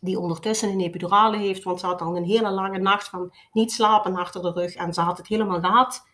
die 0.00 0.18
ondertussen 0.18 0.68
een 0.68 0.80
epidurale 0.80 1.36
heeft, 1.36 1.62
want 1.62 1.80
ze 1.80 1.86
had 1.86 2.00
al 2.00 2.16
een 2.16 2.24
hele 2.24 2.50
lange 2.50 2.78
nacht 2.78 3.08
van 3.08 3.32
niet 3.52 3.72
slapen 3.72 4.16
achter 4.16 4.42
de 4.42 4.52
rug 4.52 4.74
en 4.74 4.92
ze 4.92 5.00
had 5.00 5.16
het 5.16 5.26
helemaal 5.26 5.60
gehad. 5.60 6.06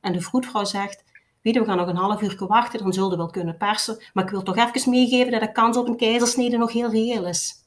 En 0.00 0.12
de 0.12 0.20
vroedvrouw 0.20 0.64
zegt, 0.64 1.04
weet 1.42 1.54
je, 1.54 1.60
we 1.60 1.66
gaan 1.66 1.76
nog 1.76 1.88
een 1.88 1.96
half 1.96 2.22
uur 2.22 2.46
wachten, 2.46 2.78
dan 2.78 2.92
zullen 2.92 3.10
we 3.10 3.16
wel 3.16 3.30
kunnen 3.30 3.56
persen, 3.56 4.04
maar 4.12 4.24
ik 4.24 4.30
wil 4.30 4.42
toch 4.42 4.56
even 4.56 4.90
meegeven 4.90 5.32
dat 5.32 5.40
de 5.40 5.52
kans 5.52 5.76
op 5.76 5.88
een 5.88 5.96
keizersnede 5.96 6.56
nog 6.56 6.72
heel 6.72 6.90
reëel 6.90 7.26
is. 7.26 7.63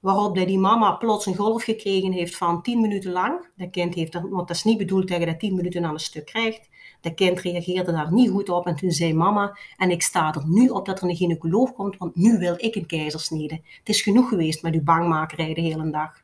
Waarop 0.00 0.34
die 0.34 0.58
mama 0.58 0.92
plots 0.92 1.26
een 1.26 1.36
golf 1.36 1.62
gekregen 1.64 2.12
heeft 2.12 2.36
van 2.36 2.62
10 2.62 2.80
minuten 2.80 3.12
lang. 3.12 3.48
Dat 3.56 3.70
kind 3.70 3.94
heeft, 3.94 4.12
want 4.12 4.48
dat 4.48 4.56
is 4.56 4.64
niet 4.64 4.78
bedoeld 4.78 5.08
dat 5.08 5.20
je 5.20 5.26
dat 5.26 5.38
10 5.38 5.54
minuten 5.54 5.84
aan 5.84 5.92
een 5.92 6.00
stuk 6.00 6.26
krijgt. 6.26 6.68
Dat 7.00 7.14
kind 7.14 7.40
reageerde 7.40 7.92
daar 7.92 8.12
niet 8.12 8.30
goed 8.30 8.48
op 8.48 8.66
en 8.66 8.76
toen 8.76 8.90
zei 8.90 9.14
mama, 9.14 9.58
en 9.76 9.90
ik 9.90 10.02
sta 10.02 10.34
er 10.34 10.42
nu 10.46 10.68
op 10.68 10.86
dat 10.86 11.02
er 11.02 11.08
een 11.08 11.16
gynaecoloog 11.16 11.72
komt, 11.72 11.96
want 11.96 12.16
nu 12.16 12.38
wil 12.38 12.54
ik 12.56 12.74
een 12.74 12.86
keizersnede. 12.86 13.54
Het 13.54 13.88
is 13.88 14.02
genoeg 14.02 14.28
geweest 14.28 14.62
met 14.62 14.74
uw 14.74 14.82
bangmakerij 14.82 15.54
de 15.54 15.60
hele 15.60 15.90
dag. 15.90 16.22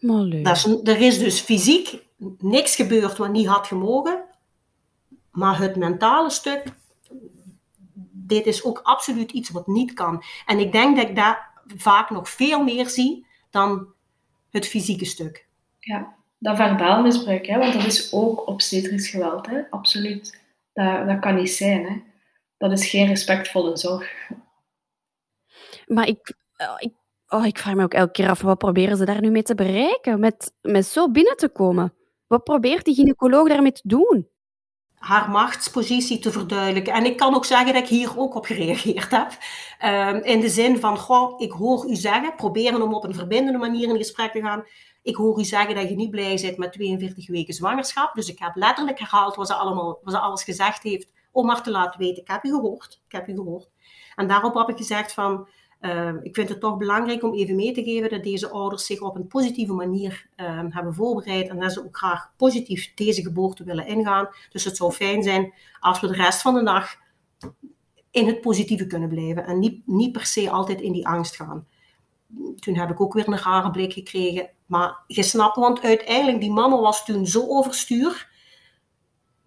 Maar. 0.00 0.42
Dat 0.42 0.56
is, 0.56 0.64
er 0.64 1.00
is 1.00 1.18
dus 1.18 1.40
fysiek 1.40 1.98
niks 2.38 2.76
gebeurd 2.76 3.16
wat 3.16 3.32
niet 3.32 3.46
had 3.46 3.66
gemogen, 3.66 4.24
maar 5.30 5.58
het 5.58 5.76
mentale 5.76 6.30
stuk, 6.30 6.64
dit 8.12 8.46
is 8.46 8.64
ook 8.64 8.80
absoluut 8.82 9.32
iets 9.32 9.50
wat 9.50 9.66
niet 9.66 9.92
kan. 9.92 10.22
En 10.46 10.58
ik 10.58 10.72
denk 10.72 10.96
dat 10.96 11.08
ik 11.08 11.16
daar 11.16 11.45
vaak 11.76 12.10
nog 12.10 12.28
veel 12.28 12.64
meer 12.64 12.88
zie 12.88 13.26
dan 13.50 13.94
het 14.50 14.66
fysieke 14.66 15.04
stuk. 15.04 15.46
Ja, 15.78 16.14
dat 16.38 16.56
verbaal 16.56 17.02
misbruik, 17.02 17.46
hè, 17.46 17.58
want 17.58 17.72
dat 17.72 17.84
is 17.84 18.12
ook 18.12 18.46
obstetrisch 18.46 19.08
geweld, 19.10 19.46
hè? 19.46 19.70
absoluut. 19.70 20.40
Dat, 20.72 21.08
dat 21.08 21.18
kan 21.18 21.34
niet 21.34 21.50
zijn. 21.50 21.86
Hè? 21.86 22.02
Dat 22.58 22.72
is 22.72 22.90
geen 22.90 23.06
respectvolle 23.06 23.76
zorg. 23.76 24.30
Maar 25.86 26.08
ik, 26.08 26.34
oh, 26.56 26.74
ik, 26.78 26.92
oh, 27.28 27.46
ik 27.46 27.58
vraag 27.58 27.74
me 27.74 27.82
ook 27.82 27.94
elke 27.94 28.12
keer 28.12 28.28
af, 28.28 28.40
wat 28.40 28.58
proberen 28.58 28.96
ze 28.96 29.04
daar 29.04 29.20
nu 29.20 29.30
mee 29.30 29.42
te 29.42 29.54
bereiken? 29.54 30.20
Met, 30.20 30.52
met 30.60 30.86
zo 30.86 31.10
binnen 31.10 31.36
te 31.36 31.48
komen? 31.48 31.94
Wat 32.26 32.44
probeert 32.44 32.84
die 32.84 32.94
gynaecoloog 32.94 33.48
daarmee 33.48 33.72
te 33.72 33.88
doen? 33.88 34.28
Haar 34.98 35.30
machtspositie 35.30 36.18
te 36.18 36.32
verduidelijken. 36.32 36.92
En 36.92 37.04
ik 37.04 37.16
kan 37.16 37.34
ook 37.34 37.44
zeggen 37.44 37.74
dat 37.74 37.82
ik 37.82 37.88
hier 37.88 38.18
ook 38.18 38.34
op 38.34 38.44
gereageerd 38.44 39.10
heb. 39.10 39.38
Um, 39.84 40.22
in 40.22 40.40
de 40.40 40.48
zin 40.48 40.78
van, 40.78 40.98
goh, 40.98 41.40
ik 41.40 41.52
hoor 41.52 41.90
u 41.90 41.94
zeggen, 41.94 42.34
proberen 42.34 42.82
om 42.82 42.94
op 42.94 43.04
een 43.04 43.14
verbindende 43.14 43.58
manier 43.58 43.88
in 43.88 43.96
gesprek 43.96 44.32
te 44.32 44.40
gaan. 44.40 44.64
Ik 45.02 45.16
hoor 45.16 45.38
u 45.38 45.44
zeggen 45.44 45.74
dat 45.74 45.88
je 45.88 45.94
niet 45.94 46.10
blij 46.10 46.38
bent 46.42 46.56
met 46.56 46.72
42 46.72 47.26
weken 47.28 47.54
zwangerschap. 47.54 48.14
Dus 48.14 48.28
ik 48.28 48.38
heb 48.38 48.54
letterlijk 48.54 48.98
herhaald 48.98 49.34
wat 49.34 49.46
ze, 49.46 49.54
allemaal, 49.54 49.98
wat 50.02 50.14
ze 50.14 50.20
alles 50.20 50.44
gezegd 50.44 50.82
heeft, 50.82 51.12
om 51.32 51.46
maar 51.46 51.62
te 51.62 51.70
laten 51.70 52.00
weten, 52.00 52.22
ik 52.22 52.28
heb 52.28 52.44
u 52.44 52.50
gehoord, 52.50 53.02
ik 53.06 53.12
heb 53.12 53.28
u 53.28 53.34
gehoord. 53.34 53.70
En 54.14 54.26
daarop 54.26 54.54
heb 54.54 54.68
ik 54.68 54.76
gezegd 54.76 55.12
van, 55.12 55.48
uh, 55.80 56.12
ik 56.22 56.34
vind 56.34 56.48
het 56.48 56.60
toch 56.60 56.76
belangrijk 56.76 57.22
om 57.22 57.34
even 57.34 57.56
mee 57.56 57.72
te 57.72 57.84
geven 57.84 58.10
dat 58.10 58.22
deze 58.24 58.50
ouders 58.50 58.86
zich 58.86 59.00
op 59.00 59.16
een 59.16 59.26
positieve 59.26 59.72
manier 59.72 60.26
uh, 60.36 60.62
hebben 60.68 60.94
voorbereid 60.94 61.48
en 61.48 61.58
dat 61.58 61.72
ze 61.72 61.84
ook 61.84 61.96
graag 61.96 62.32
positief 62.36 62.94
deze 62.94 63.22
geboorte 63.22 63.64
willen 63.64 63.86
ingaan. 63.86 64.28
Dus 64.50 64.64
het 64.64 64.76
zou 64.76 64.92
fijn 64.92 65.22
zijn 65.22 65.52
als 65.80 66.00
we 66.00 66.06
de 66.06 66.14
rest 66.14 66.42
van 66.42 66.54
de 66.54 66.62
dag 66.62 66.96
in 68.10 68.26
het 68.26 68.40
positieve 68.40 68.86
kunnen 68.86 69.08
blijven 69.08 69.46
en 69.46 69.58
niet, 69.58 69.86
niet 69.86 70.12
per 70.12 70.26
se 70.26 70.50
altijd 70.50 70.80
in 70.80 70.92
die 70.92 71.08
angst 71.08 71.36
gaan. 71.36 71.66
Toen 72.58 72.76
heb 72.76 72.90
ik 72.90 73.00
ook 73.00 73.12
weer 73.12 73.28
een 73.28 73.38
rare 73.38 73.70
blik 73.70 73.92
gekregen. 73.92 74.50
Maar 74.66 74.96
je 75.06 75.22
snapt, 75.22 75.56
want 75.56 75.82
uiteindelijk, 75.82 76.40
die 76.40 76.52
mama 76.52 76.80
was 76.80 77.04
toen 77.04 77.26
zo 77.26 77.46
overstuur 77.48 78.34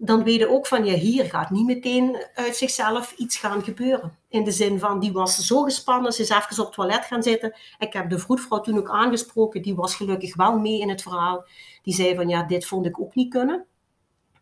dan 0.02 0.24
weet 0.24 0.40
je 0.40 0.50
ook 0.50 0.68
van, 0.68 0.86
ja, 0.86 0.94
hier 0.94 1.26
gaat 1.26 1.50
niet 1.50 1.66
meteen 1.66 2.26
uit 2.34 2.56
zichzelf 2.56 3.14
iets 3.18 3.38
gaan 3.38 3.64
gebeuren. 3.64 4.18
In 4.30 4.44
de 4.44 4.52
zin 4.52 4.80
van, 4.80 5.00
die 5.00 5.12
was 5.12 5.38
zo 5.38 5.64
gespannen, 5.64 6.12
ze 6.12 6.22
is 6.22 6.30
even 6.30 6.60
op 6.60 6.66
het 6.66 6.74
toilet 6.74 7.06
gaan 7.06 7.24
zitten. 7.24 7.56
Ik 7.80 7.94
heb 7.94 8.10
de 8.10 8.20
vroedvrouw 8.20 8.60
toen 8.60 8.78
ook 8.78 8.90
aangesproken, 8.90 9.62
die 9.62 9.76
was 9.76 9.96
gelukkig 9.96 10.36
wel 10.36 10.60
mee 10.60 10.80
in 10.80 10.90
het 10.90 11.02
verhaal. 11.02 11.46
Die 11.84 11.94
zei 11.94 12.16
van, 12.16 12.30
ja, 12.30 12.44
dit 12.44 12.66
vond 12.66 12.86
ik 12.86 13.00
ook 13.00 13.16
niet 13.16 13.30
kunnen. 13.30 13.66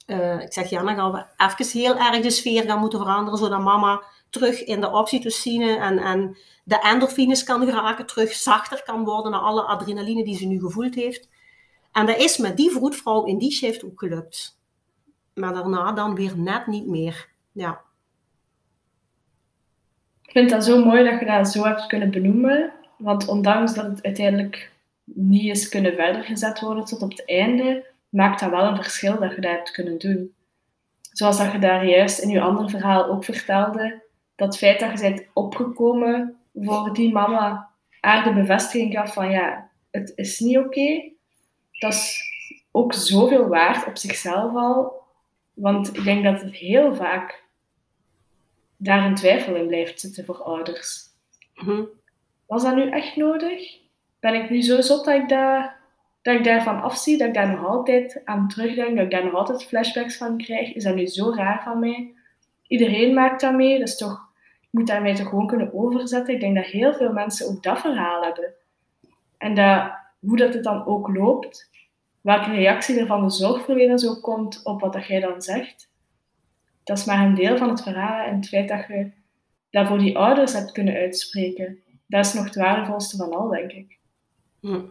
Uh, 0.07 0.41
ik 0.41 0.53
zeg, 0.53 0.69
ja, 0.69 0.83
dan 0.83 0.95
gaan 0.95 1.11
we 1.11 1.25
even 1.37 1.79
heel 1.79 1.97
erg 1.97 2.19
de 2.19 2.29
sfeer 2.29 2.63
gaan 2.63 2.79
moeten 2.79 2.99
veranderen, 2.99 3.39
zodat 3.39 3.61
mama 3.61 4.03
terug 4.29 4.63
in 4.63 4.81
de 4.81 4.91
oxytocine 4.91 5.77
en, 5.77 5.97
en 5.97 6.37
de 6.63 6.79
endorfines 6.79 7.43
kan 7.43 7.65
geraken, 7.65 8.05
terug 8.05 8.33
zachter 8.33 8.83
kan 8.83 9.03
worden 9.03 9.31
na 9.31 9.39
alle 9.39 9.61
adrenaline 9.61 10.23
die 10.23 10.37
ze 10.37 10.45
nu 10.45 10.59
gevoeld 10.59 10.95
heeft. 10.95 11.29
En 11.91 12.05
dat 12.05 12.17
is 12.17 12.37
met 12.37 12.57
die 12.57 12.71
vroedvrouw 12.71 13.25
in 13.25 13.37
die 13.37 13.51
shift 13.51 13.85
ook 13.85 13.99
gelukt. 13.99 14.56
Maar 15.37 15.53
daarna 15.53 15.91
dan 15.91 16.15
weer 16.15 16.37
net 16.37 16.67
niet 16.67 16.87
meer. 16.87 17.27
Ja. 17.51 17.81
Ik 20.21 20.31
vind 20.31 20.49
dat 20.49 20.63
zo 20.63 20.85
mooi 20.85 21.03
dat 21.09 21.19
je 21.19 21.25
dat 21.25 21.51
zo 21.51 21.63
hebt 21.63 21.85
kunnen 21.85 22.11
benoemen. 22.11 22.71
Want 22.97 23.27
ondanks 23.27 23.73
dat 23.73 23.85
het 23.85 24.03
uiteindelijk 24.03 24.71
niet 25.03 25.45
is 25.45 25.69
kunnen 25.69 25.95
verder 25.95 26.23
gezet 26.23 26.59
worden 26.59 26.85
tot 26.85 27.01
op 27.01 27.09
het 27.09 27.25
einde, 27.25 27.85
maakt 28.09 28.39
dat 28.39 28.49
wel 28.49 28.65
een 28.65 28.75
verschil 28.75 29.19
dat 29.19 29.35
je 29.35 29.41
dat 29.41 29.51
hebt 29.51 29.71
kunnen 29.71 29.97
doen. 29.97 30.33
Zoals 31.11 31.37
dat 31.37 31.51
je 31.51 31.59
daar 31.59 31.85
juist 31.85 32.19
in 32.19 32.29
je 32.29 32.41
andere 32.41 32.69
verhaal 32.69 33.05
ook 33.05 33.23
vertelde, 33.23 34.01
dat 34.35 34.57
feit 34.57 34.79
dat 34.79 34.91
je 34.91 34.99
bent 34.99 35.25
opgekomen 35.33 36.35
voor 36.53 36.93
die 36.93 37.13
mama 37.13 37.69
haar 37.99 38.23
de 38.23 38.33
bevestiging 38.33 38.93
gaf 38.93 39.13
van 39.13 39.31
ja, 39.31 39.69
het 39.91 40.11
is 40.15 40.39
niet 40.39 40.57
oké. 40.57 41.11
Dat 41.71 41.93
is 41.93 42.21
ook 42.71 42.93
zoveel 42.93 43.47
waard 43.47 43.87
op 43.87 43.97
zichzelf 43.97 44.55
al. 44.55 44.96
Want 45.57 45.97
ik 45.97 46.03
denk 46.03 46.23
dat 46.23 46.41
het 46.41 46.55
heel 46.55 46.95
vaak 46.95 47.43
daar 48.77 49.05
een 49.05 49.15
twijfel 49.15 49.55
in 49.55 49.67
blijft 49.67 49.99
zitten 49.99 50.25
voor 50.25 50.43
ouders. 50.43 51.05
Mhm. 51.53 51.83
Was 52.45 52.63
dat 52.63 52.75
nu 52.75 52.89
echt 52.89 53.15
nodig? 53.15 53.77
Ben 54.19 54.33
ik 54.33 54.49
nu 54.49 54.61
zo 54.61 54.81
zot 54.81 55.05
dat 55.05 55.15
ik, 55.15 55.29
daar, 55.29 55.79
dat 56.21 56.35
ik 56.35 56.43
daarvan 56.43 56.81
afzie, 56.81 57.17
dat 57.17 57.27
ik 57.27 57.33
daar 57.33 57.51
nog 57.51 57.65
altijd 57.65 58.21
aan 58.25 58.47
terugdenk, 58.47 58.95
dat 58.95 59.05
ik 59.05 59.11
daar 59.11 59.23
nog 59.23 59.33
altijd 59.33 59.63
flashbacks 59.63 60.17
van 60.17 60.37
krijg? 60.37 60.73
Is 60.73 60.83
dat 60.83 60.95
nu 60.95 61.07
zo 61.07 61.33
raar 61.35 61.63
van 61.63 61.79
mij? 61.79 62.13
Iedereen 62.67 63.13
maakt 63.13 63.41
dat 63.41 63.53
mee, 63.53 63.79
dus 63.79 63.97
toch, 63.97 64.29
ik 64.61 64.67
moet 64.71 64.87
daarmee 64.87 65.15
toch 65.15 65.29
gewoon 65.29 65.47
kunnen 65.47 65.73
overzetten. 65.73 66.33
Ik 66.33 66.39
denk 66.39 66.55
dat 66.55 66.65
heel 66.65 66.93
veel 66.93 67.11
mensen 67.11 67.47
ook 67.47 67.63
dat 67.63 67.79
verhaal 67.79 68.23
hebben. 68.23 68.53
En 69.37 69.55
dat, 69.55 69.91
hoe 70.19 70.37
dat 70.37 70.53
het 70.53 70.63
dan 70.63 70.85
ook 70.85 71.07
loopt, 71.07 71.69
welke 72.21 72.51
reactie 72.51 72.99
er 72.99 73.07
van 73.07 73.23
de 73.23 73.29
zorgverleners 73.29 74.07
ook 74.07 74.21
komt 74.21 74.63
op 74.63 74.81
wat 74.81 74.93
dat 74.93 75.07
jij 75.07 75.19
dan 75.19 75.41
zegt, 75.41 75.89
dat 76.83 76.97
is 76.97 77.05
maar 77.05 77.25
een 77.25 77.35
deel 77.35 77.57
van 77.57 77.69
het 77.69 77.81
verhaal. 77.81 78.25
En 78.25 78.35
het 78.35 78.47
feit 78.47 78.67
dat 78.67 78.87
je 78.87 79.11
dat 79.69 79.87
voor 79.87 79.99
die 79.99 80.17
ouders 80.17 80.53
hebt 80.53 80.71
kunnen 80.71 80.93
uitspreken, 80.93 81.79
dat 82.07 82.25
is 82.25 82.33
nog 82.33 82.45
het 82.45 82.55
waardevolste 82.55 83.17
van 83.17 83.33
al, 83.33 83.49
denk 83.49 83.71
ik. 83.71 83.97
Hm. 84.59 84.81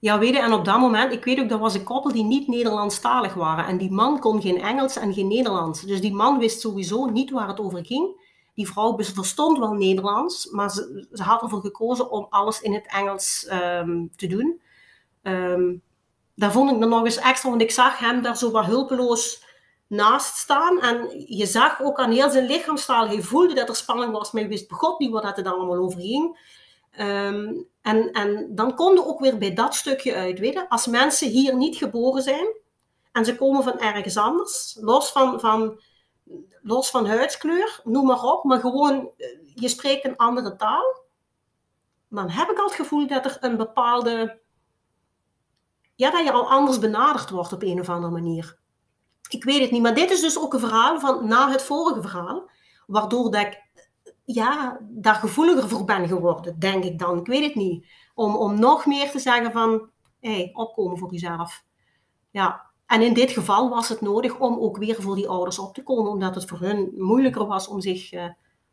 Ja, 0.00 0.18
weet 0.18 0.34
je, 0.34 0.40
en 0.40 0.52
op 0.52 0.64
dat 0.64 0.78
moment, 0.78 1.12
ik 1.12 1.24
weet 1.24 1.40
ook, 1.40 1.48
dat 1.48 1.60
was 1.60 1.74
een 1.74 1.84
koppel 1.84 2.12
die 2.12 2.24
niet 2.24 2.48
Nederlandstalig 2.48 3.34
waren. 3.34 3.66
En 3.66 3.78
die 3.78 3.90
man 3.90 4.18
kon 4.18 4.40
geen 4.40 4.60
Engels 4.60 4.96
en 4.96 5.14
geen 5.14 5.28
Nederlands. 5.28 5.82
Dus 5.82 6.00
die 6.00 6.14
man 6.14 6.38
wist 6.38 6.60
sowieso 6.60 7.06
niet 7.06 7.30
waar 7.30 7.48
het 7.48 7.60
over 7.60 7.84
ging. 7.84 8.24
Die 8.54 8.68
vrouw 8.68 8.96
verstond 8.96 9.58
wel 9.58 9.72
Nederlands, 9.72 10.50
maar 10.50 10.70
ze, 10.70 11.06
ze 11.12 11.22
had 11.22 11.42
ervoor 11.42 11.60
gekozen 11.60 12.10
om 12.10 12.26
alles 12.30 12.60
in 12.60 12.74
het 12.74 12.86
Engels 12.86 13.46
ehm, 13.48 14.06
te 14.16 14.26
doen. 14.26 14.60
Ehm, 15.22 15.74
daar 16.36 16.52
vond 16.52 16.70
ik 16.70 16.80
dan 16.80 16.88
nog 16.88 17.04
eens 17.04 17.16
extra, 17.16 17.48
want 17.48 17.62
ik 17.62 17.70
zag 17.70 17.98
hem 17.98 18.22
daar 18.22 18.36
zo 18.36 18.50
wat 18.50 18.64
hulpeloos 18.64 19.44
naast 19.86 20.36
staan. 20.36 20.80
En 20.80 21.24
je 21.26 21.46
zag 21.46 21.82
ook 21.82 21.98
aan 21.98 22.10
heel 22.10 22.30
zijn 22.30 22.46
lichaamstaal, 22.46 23.06
hij 23.06 23.22
voelde 23.22 23.54
dat 23.54 23.68
er 23.68 23.76
spanning 23.76 24.12
was, 24.12 24.32
maar 24.32 24.42
hij 24.42 24.50
wist 24.50 24.72
god 24.72 24.98
niet 24.98 25.10
wat 25.10 25.36
het 25.36 25.46
allemaal 25.46 25.76
over 25.76 26.00
ging. 26.00 26.54
Ehm, 26.90 27.52
en, 27.82 28.10
en 28.12 28.54
dan 28.54 28.74
kom 28.74 28.94
je 28.94 29.06
ook 29.06 29.20
weer 29.20 29.38
bij 29.38 29.54
dat 29.54 29.74
stukje 29.74 30.14
uit. 30.14 30.38
Je? 30.38 30.68
Als 30.68 30.86
mensen 30.86 31.28
hier 31.28 31.56
niet 31.56 31.76
geboren 31.76 32.22
zijn 32.22 32.46
en 33.12 33.24
ze 33.24 33.36
komen 33.36 33.62
van 33.62 33.80
ergens 33.80 34.16
anders, 34.16 34.78
los 34.80 35.12
van, 35.12 35.40
van, 35.40 35.80
los 36.62 36.90
van 36.90 37.06
huidskleur, 37.06 37.80
noem 37.84 38.06
maar 38.06 38.22
op, 38.22 38.44
maar 38.44 38.60
gewoon 38.60 39.10
eh, 39.16 39.28
je 39.54 39.68
spreekt 39.68 40.04
een 40.04 40.16
andere 40.16 40.56
taal, 40.56 41.04
dan 42.08 42.30
heb 42.30 42.50
ik 42.50 42.58
al 42.58 42.64
het 42.64 42.74
gevoel 42.74 43.06
dat 43.06 43.24
er 43.24 43.36
een 43.40 43.56
bepaalde. 43.56 44.44
Ja, 45.96 46.10
dat 46.10 46.24
je 46.24 46.32
al 46.32 46.50
anders 46.50 46.78
benaderd 46.78 47.30
wordt 47.30 47.52
op 47.52 47.62
een 47.62 47.80
of 47.80 47.88
andere 47.88 48.12
manier. 48.12 48.58
Ik 49.28 49.44
weet 49.44 49.60
het 49.60 49.70
niet, 49.70 49.82
maar 49.82 49.94
dit 49.94 50.10
is 50.10 50.20
dus 50.20 50.38
ook 50.38 50.52
een 50.52 50.60
verhaal 50.60 51.00
van 51.00 51.28
na 51.28 51.50
het 51.50 51.62
vorige 51.62 52.00
verhaal, 52.00 52.50
waardoor 52.86 53.30
dat 53.30 53.40
ik 53.40 53.64
ja, 54.24 54.78
daar 54.80 55.14
gevoeliger 55.14 55.68
voor 55.68 55.84
ben 55.84 56.08
geworden, 56.08 56.58
denk 56.58 56.84
ik 56.84 56.98
dan. 56.98 57.18
Ik 57.18 57.26
weet 57.26 57.44
het 57.44 57.54
niet. 57.54 57.86
Om, 58.14 58.36
om 58.36 58.58
nog 58.58 58.86
meer 58.86 59.10
te 59.10 59.18
zeggen 59.18 59.52
van, 59.52 59.90
hey, 60.20 60.50
opkomen 60.52 60.98
voor 60.98 61.12
jezelf. 61.12 61.64
Ja, 62.30 62.66
en 62.86 63.02
in 63.02 63.14
dit 63.14 63.30
geval 63.30 63.68
was 63.68 63.88
het 63.88 64.00
nodig 64.00 64.38
om 64.38 64.58
ook 64.58 64.76
weer 64.76 65.02
voor 65.02 65.14
die 65.14 65.28
ouders 65.28 65.58
op 65.58 65.74
te 65.74 65.82
komen, 65.82 66.10
omdat 66.10 66.34
het 66.34 66.44
voor 66.44 66.60
hun 66.60 66.92
moeilijker 66.96 67.46
was 67.46 67.68
om 67.68 67.80
zich 67.80 68.12
uh, 68.12 68.24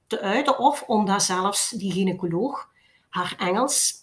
te 0.07 0.19
uiten, 0.19 0.59
of 0.59 0.83
omdat 0.87 1.23
zelfs 1.23 1.69
die 1.69 1.91
gynaecoloog 1.91 2.69
haar 3.09 3.35
Engels, 3.37 3.93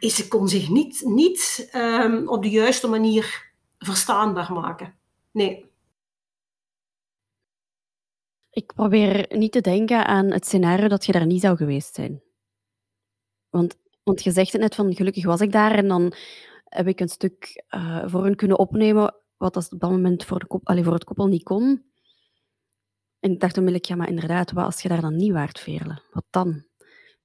ze 0.00 0.28
kon 0.28 0.48
zich 0.48 0.68
niet, 0.68 1.02
niet 1.04 1.70
um, 1.74 2.28
op 2.28 2.42
de 2.42 2.50
juiste 2.50 2.88
manier 2.88 3.52
verstaanbaar 3.78 4.52
maken. 4.52 4.94
Nee. 5.30 5.66
Ik 8.50 8.72
probeer 8.74 9.36
niet 9.36 9.52
te 9.52 9.60
denken 9.60 10.06
aan 10.06 10.30
het 10.30 10.46
scenario 10.46 10.88
dat 10.88 11.06
je 11.06 11.12
daar 11.12 11.26
niet 11.26 11.40
zou 11.40 11.56
geweest 11.56 11.94
zijn. 11.94 12.22
Want, 13.48 13.78
want 14.02 14.22
je 14.22 14.30
zegt 14.30 14.52
het 14.52 14.60
net 14.60 14.74
van 14.74 14.94
gelukkig 14.94 15.24
was 15.24 15.40
ik 15.40 15.52
daar 15.52 15.74
en 15.74 15.88
dan 15.88 16.12
heb 16.64 16.86
ik 16.86 17.00
een 17.00 17.08
stuk 17.08 17.64
uh, 17.70 18.08
voor 18.08 18.24
hun 18.24 18.36
kunnen 18.36 18.58
opnemen 18.58 19.14
wat 19.36 19.56
als 19.56 19.68
op 19.68 19.80
dat 19.80 19.90
moment 19.90 20.24
voor, 20.24 20.38
de 20.38 20.46
kop, 20.46 20.68
allez, 20.68 20.84
voor 20.84 20.92
het 20.92 21.04
koppel 21.04 21.26
niet 21.26 21.42
kon. 21.42 21.86
En 23.20 23.30
ik 23.30 23.40
dacht 23.40 23.86
ja, 23.86 23.96
maar 23.96 24.08
inderdaad, 24.08 24.52
wat 24.52 24.64
als 24.64 24.82
je 24.82 24.88
daar 24.88 25.00
dan 25.00 25.16
niet 25.16 25.32
waard 25.32 25.60
veerle? 25.60 26.02
Wat 26.12 26.24
dan? 26.30 26.64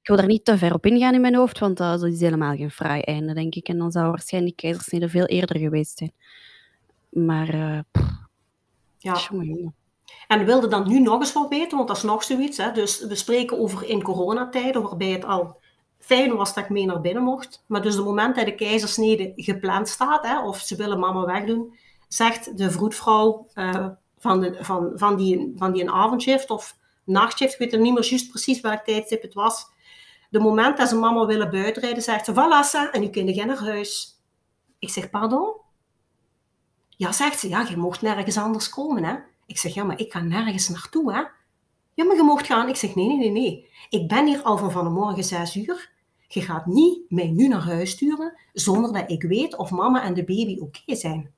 Ik 0.04 0.10
wil 0.10 0.18
daar 0.18 0.28
niet 0.28 0.46
te 0.46 0.58
ver 0.58 0.74
op 0.74 0.86
ingaan 0.86 1.14
in 1.14 1.22
mijn 1.22 1.36
hoofd, 1.36 1.60
want 1.60 1.78
dat 1.78 2.04
is 2.04 2.20
helemaal 2.20 2.56
geen 2.56 2.72
fraai 2.72 3.02
einde, 3.02 3.34
denk 3.34 3.56
ik. 3.56 3.68
En 3.68 3.78
dan 3.78 3.92
zou 3.92 4.10
waarschijnlijk 4.10 4.56
keizersnede 4.56 5.10
veel 5.10 5.26
eerder 5.26 5.58
geweest 5.58 5.98
zijn. 5.98 6.14
Maar, 7.10 7.56
uh, 7.56 7.80
ja. 8.98 9.18
Jongen. 9.30 9.76
En 10.28 10.46
wilde 10.46 10.68
dan 10.68 10.88
nu 10.88 11.00
nog 11.00 11.20
eens 11.20 11.34
wat 11.34 11.50
weten, 11.50 11.78
want 11.78 11.88
dat 11.88 11.98
is 11.98 12.04
nog 12.04 12.24
zoiets. 12.24 12.58
Hè? 12.58 12.72
Dus 12.72 13.06
we 13.06 13.16
spreken 13.16 13.60
over 13.60 13.90
in 13.90 14.02
coronatijden, 14.02 14.82
waarbij 14.82 15.12
het 15.12 15.26
al 15.26 15.60
fijn 16.00 16.36
was 16.36 16.54
dat 16.54 16.64
ik 16.64 16.70
mee 16.70 16.86
naar 16.86 17.02
binnen 17.02 17.24
mocht. 17.24 17.64
Maar 17.68 17.82
dus 17.82 17.96
het 17.96 18.06
moment 18.06 18.36
dat 18.36 18.46
de 18.46 18.56
keizersnede 18.56 19.32
gepland 19.36 19.90
staat, 19.90 20.28
hè, 20.28 20.42
of 20.42 20.58
ze 20.58 20.76
willen 20.76 21.00
mama 21.00 21.26
wegdoen, 21.26 21.78
zegt 22.08 22.58
de 22.58 22.72
vroedvrouw 22.72 23.48
uh, 23.56 23.88
van, 24.18 24.42
de, 24.42 24.58
van, 24.60 24.92
van, 24.96 25.16
die, 25.16 25.54
van 25.56 25.72
die 25.72 25.82
een 25.82 25.92
avondshift 25.92 26.50
of 26.50 26.78
nachtshift, 27.04 27.54
ik 27.54 27.72
weet 27.72 27.82
niet 27.82 27.94
meer 27.94 28.10
juist 28.10 28.30
precies 28.30 28.62
welk 28.62 28.84
tijdstip 28.84 29.22
het 29.22 29.34
was. 29.34 29.72
De 30.34 30.40
moment 30.40 30.78
dat 30.78 30.90
ze 30.90 30.96
mama 30.96 31.26
willen 31.26 31.52
buitenrijden, 31.52 32.04
zegt 32.04 32.26
ze, 32.26 32.32
voilà, 32.32 32.92
en 32.92 33.02
nu 33.02 33.10
kun 33.10 33.28
je 33.28 33.46
naar 33.46 33.64
huis. 33.64 34.20
Ik 34.80 34.90
zeg, 34.90 35.10
pardon? 35.10 35.54
Ja, 36.90 37.12
zegt 37.12 37.40
ze, 37.40 37.50
ja, 37.50 37.66
je 37.70 37.78
mocht 37.78 38.02
nergens 38.02 38.38
anders 38.38 38.70
komen, 38.70 39.04
hè. 39.04 39.16
Ik 39.46 39.58
zeg, 39.58 39.74
ja, 39.74 39.84
maar 39.84 40.00
ik 40.00 40.12
ga 40.12 40.20
nergens 40.20 40.70
naartoe, 40.70 41.14
hè. 41.14 41.20
Ja, 41.94 42.06
maar 42.06 42.16
je 42.16 42.24
mocht 42.24 42.46
gaan. 42.46 42.70
Ik 42.70 42.76
zeg, 42.76 42.96
nee, 42.96 43.08
nee, 43.08 43.18
nee, 43.18 43.32
nee. 43.32 43.70
Ik 43.90 44.08
ben 44.08 44.26
hier 44.26 44.42
al 44.42 44.58
van 44.58 44.72
vanmorgen 44.72 45.24
zes 45.24 45.56
uur. 45.56 45.92
Je 46.28 46.42
gaat 46.42 46.66
niet 46.66 47.00
mij 47.10 47.28
nu 47.28 47.48
naar 47.48 47.64
huis 47.64 47.92
sturen 47.92 48.40
zonder 48.54 48.94
dat 48.94 49.12
ik 49.12 49.24
weet 49.24 49.56
of 49.58 49.72
mama 49.72 50.04
en 50.04 50.14
de 50.14 50.24
baby 50.24 50.58
oké 50.60 50.96
zijn. 50.96 51.34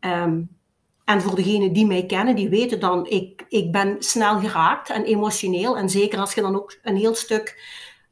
Um, 0.00 0.56
en 1.04 1.20
voor 1.20 1.34
degenen 1.34 1.72
die 1.72 1.86
mij 1.86 2.06
kennen, 2.06 2.36
die 2.36 2.48
weten 2.48 2.80
dan, 2.80 3.06
ik, 3.06 3.44
ik 3.48 3.72
ben 3.72 3.96
snel 3.98 4.38
geraakt 4.38 4.90
en 4.90 5.04
emotioneel. 5.04 5.76
En 5.76 5.90
zeker 5.90 6.18
als 6.18 6.34
je 6.34 6.40
dan 6.40 6.56
ook 6.56 6.78
een 6.82 6.96
heel 6.96 7.14
stuk 7.14 7.60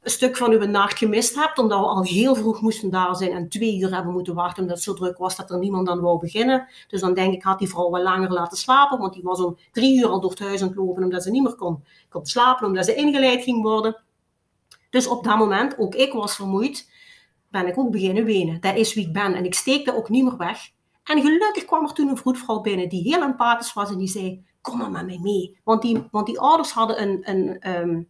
een 0.02 0.10
stuk 0.10 0.36
van 0.36 0.50
uw 0.50 0.64
nacht 0.64 0.98
gemist 0.98 1.34
hebt, 1.34 1.58
omdat 1.58 1.80
we 1.80 1.86
al 1.86 2.02
heel 2.02 2.34
vroeg 2.34 2.60
moesten 2.60 2.90
daar 2.90 3.16
zijn 3.16 3.32
en 3.32 3.48
twee 3.48 3.78
uur 3.80 3.94
hebben 3.94 4.12
moeten 4.12 4.34
wachten, 4.34 4.62
omdat 4.62 4.76
het 4.76 4.84
zo 4.84 4.94
druk 4.94 5.18
was 5.18 5.36
dat 5.36 5.50
er 5.50 5.58
niemand 5.58 5.86
dan 5.86 6.00
wou 6.00 6.18
beginnen. 6.18 6.68
Dus 6.88 7.00
dan 7.00 7.14
denk 7.14 7.34
ik, 7.34 7.42
had 7.42 7.58
die 7.58 7.68
vrouw 7.68 7.90
wel 7.90 8.02
langer 8.02 8.32
laten 8.32 8.58
slapen, 8.58 8.98
want 8.98 9.12
die 9.12 9.22
was 9.22 9.40
om 9.40 9.58
drie 9.72 9.98
uur 9.98 10.06
al 10.06 10.20
door 10.20 10.30
het 10.30 10.38
huis 10.38 10.62
aan 10.62 10.68
het 10.68 10.76
lopen, 10.76 11.02
omdat 11.02 11.22
ze 11.22 11.30
niet 11.30 11.42
meer 11.42 11.54
kon, 11.54 11.84
slapen, 12.22 12.66
omdat 12.66 12.84
ze 12.84 12.94
ingeleid 12.94 13.42
ging 13.42 13.62
worden. 13.62 14.02
Dus 14.90 15.06
op 15.06 15.24
dat 15.24 15.38
moment, 15.38 15.78
ook 15.78 15.94
ik 15.94 16.12
was 16.12 16.36
vermoeid, 16.36 16.90
ben 17.50 17.66
ik 17.66 17.78
ook 17.78 17.90
beginnen 17.90 18.24
wenen. 18.24 18.60
Dat 18.60 18.76
is 18.76 18.94
wie 18.94 19.06
ik 19.06 19.12
ben 19.12 19.34
en 19.34 19.44
ik 19.44 19.54
steekte 19.54 19.96
ook 19.96 20.08
niet 20.08 20.24
meer 20.24 20.36
weg. 20.36 20.70
En 21.04 21.20
gelukkig 21.20 21.64
kwam 21.64 21.84
er 21.84 21.92
toen 21.92 22.08
een 22.08 22.16
vroedvrouw 22.16 22.60
binnen 22.60 22.88
die 22.88 23.02
heel 23.02 23.22
empathisch 23.22 23.72
was 23.72 23.90
en 23.90 23.98
die 23.98 24.08
zei, 24.08 24.44
kom 24.60 24.78
maar 24.78 24.90
met 24.90 25.06
mij 25.06 25.18
mee. 25.22 25.58
Want 25.64 25.82
die, 25.82 26.08
want 26.10 26.26
die 26.26 26.40
ouders 26.40 26.72
hadden 26.72 27.02
een, 27.02 27.20
een 27.24 27.70
um, 27.80 28.08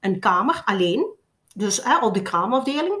een 0.00 0.20
kamer 0.20 0.62
alleen, 0.64 1.06
dus 1.54 1.84
hè, 1.84 1.98
op 1.98 2.14
de 2.14 2.22
kraamafdeling. 2.22 2.98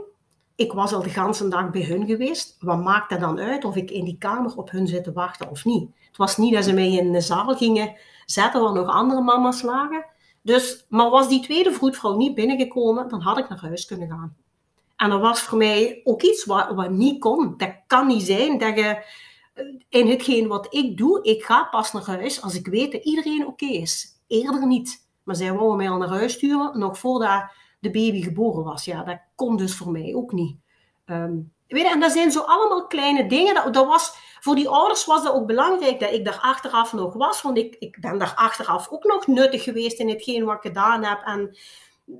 Ik 0.54 0.72
was 0.72 0.92
al 0.92 1.02
de 1.02 1.10
hele 1.10 1.48
dag 1.48 1.70
bij 1.70 1.84
hun 1.84 2.06
geweest. 2.06 2.56
Wat 2.60 2.82
maakt 2.82 3.10
dat 3.10 3.20
dan 3.20 3.38
uit 3.38 3.64
of 3.64 3.76
ik 3.76 3.90
in 3.90 4.04
die 4.04 4.18
kamer 4.18 4.56
op 4.56 4.70
hun 4.70 4.86
zit 4.86 5.04
te 5.04 5.12
wachten 5.12 5.50
of 5.50 5.64
niet? 5.64 5.90
Het 6.06 6.16
was 6.16 6.36
niet 6.36 6.54
dat 6.54 6.64
ze 6.64 6.72
mij 6.72 6.92
in 6.92 7.12
de 7.12 7.20
zaal 7.20 7.56
gingen 7.56 7.96
zetten 8.24 8.62
waar 8.62 8.72
nog 8.72 8.88
andere 8.88 9.20
mama's 9.20 9.62
lagen. 9.62 10.04
Dus, 10.42 10.86
maar 10.88 11.10
was 11.10 11.28
die 11.28 11.42
tweede 11.42 11.72
vroedvrouw 11.72 12.16
niet 12.16 12.34
binnengekomen, 12.34 13.08
dan 13.08 13.20
had 13.20 13.38
ik 13.38 13.48
naar 13.48 13.60
huis 13.60 13.86
kunnen 13.86 14.08
gaan. 14.08 14.36
En 14.96 15.10
dat 15.10 15.20
was 15.20 15.40
voor 15.40 15.58
mij 15.58 16.00
ook 16.04 16.22
iets 16.22 16.44
wat, 16.44 16.74
wat 16.74 16.90
niet 16.90 17.20
kon. 17.20 17.54
Dat 17.56 17.74
kan 17.86 18.06
niet 18.06 18.22
zijn 18.22 18.58
dat 18.58 18.76
je 18.76 19.04
in 19.88 20.08
hetgeen 20.08 20.48
wat 20.48 20.74
ik 20.74 20.96
doe, 20.96 21.22
ik 21.22 21.44
ga 21.44 21.64
pas 21.64 21.92
naar 21.92 22.06
huis 22.06 22.42
als 22.42 22.54
ik 22.54 22.66
weet 22.66 22.92
dat 22.92 23.04
iedereen 23.04 23.46
oké 23.46 23.66
is. 23.66 24.06
eerder 24.26 24.66
niet. 24.66 25.05
Maar 25.26 25.36
zij 25.36 25.52
wou 25.52 25.76
mij 25.76 25.90
al 25.90 25.98
naar 25.98 26.08
huis 26.08 26.32
sturen, 26.32 26.78
nog 26.78 26.98
voordat 26.98 27.50
de 27.80 27.90
baby 27.90 28.22
geboren 28.22 28.64
was. 28.64 28.84
Ja, 28.84 29.02
dat 29.02 29.18
kon 29.34 29.56
dus 29.56 29.74
voor 29.74 29.90
mij 29.90 30.14
ook 30.14 30.32
niet. 30.32 30.56
Ehm, 31.04 31.34
weet 31.68 31.82
je, 31.82 31.90
en 31.90 32.00
dat 32.00 32.12
zijn 32.12 32.30
zo 32.30 32.40
allemaal 32.40 32.86
kleine 32.86 33.26
dingen. 33.28 33.54
Dat, 33.54 33.74
dat 33.74 33.86
was, 33.86 34.14
voor 34.40 34.54
die 34.54 34.68
ouders 34.68 35.04
was 35.04 35.22
dat 35.22 35.34
ook 35.34 35.46
belangrijk 35.46 36.00
dat 36.00 36.12
ik 36.12 36.24
daar 36.24 36.38
achteraf 36.40 36.92
nog 36.92 37.14
was. 37.14 37.42
Want 37.42 37.58
ik, 37.58 37.76
ik 37.78 38.00
ben 38.00 38.18
daar 38.18 38.32
achteraf 38.34 38.88
ook 38.90 39.04
nog 39.04 39.26
nuttig 39.26 39.62
geweest 39.62 39.98
in 39.98 40.08
hetgeen 40.08 40.44
wat 40.44 40.56
ik 40.56 40.62
gedaan 40.62 41.04
heb. 41.04 41.22
En 41.24 41.56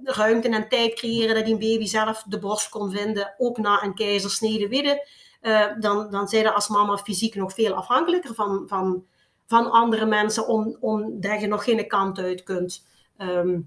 ruimte 0.03 0.49
en 0.49 0.69
tijd 0.69 0.95
creëren 0.95 1.35
dat 1.35 1.45
die 1.45 1.59
baby 1.59 1.87
zelf 1.87 2.23
de 2.23 2.39
borst 2.39 2.69
kon 2.69 2.91
vinden, 2.91 3.35
ook 3.39 3.59
na 3.59 3.83
een 3.83 3.95
keizersnede. 3.95 4.69
Weet 4.69 5.15
uh, 5.43 5.67
dan, 5.81 6.11
dan 6.11 6.29
zijn 6.29 6.43
je 6.43 6.53
als 6.53 6.69
mama 6.69 6.97
fysiek 6.97 7.35
nog 7.35 7.53
veel 7.53 7.75
afhankelijker 7.75 8.35
van, 8.35 8.65
van, 8.67 9.05
van 9.47 9.71
andere 9.71 10.07
mensen, 10.07 10.47
om, 10.47 10.77
omdat 10.81 11.41
je 11.41 11.47
nog 11.47 11.65
geen 11.65 11.89
kant 11.89 12.19
uit 12.19 12.43
kunt. 12.43 12.85
Ehm, 13.17 13.61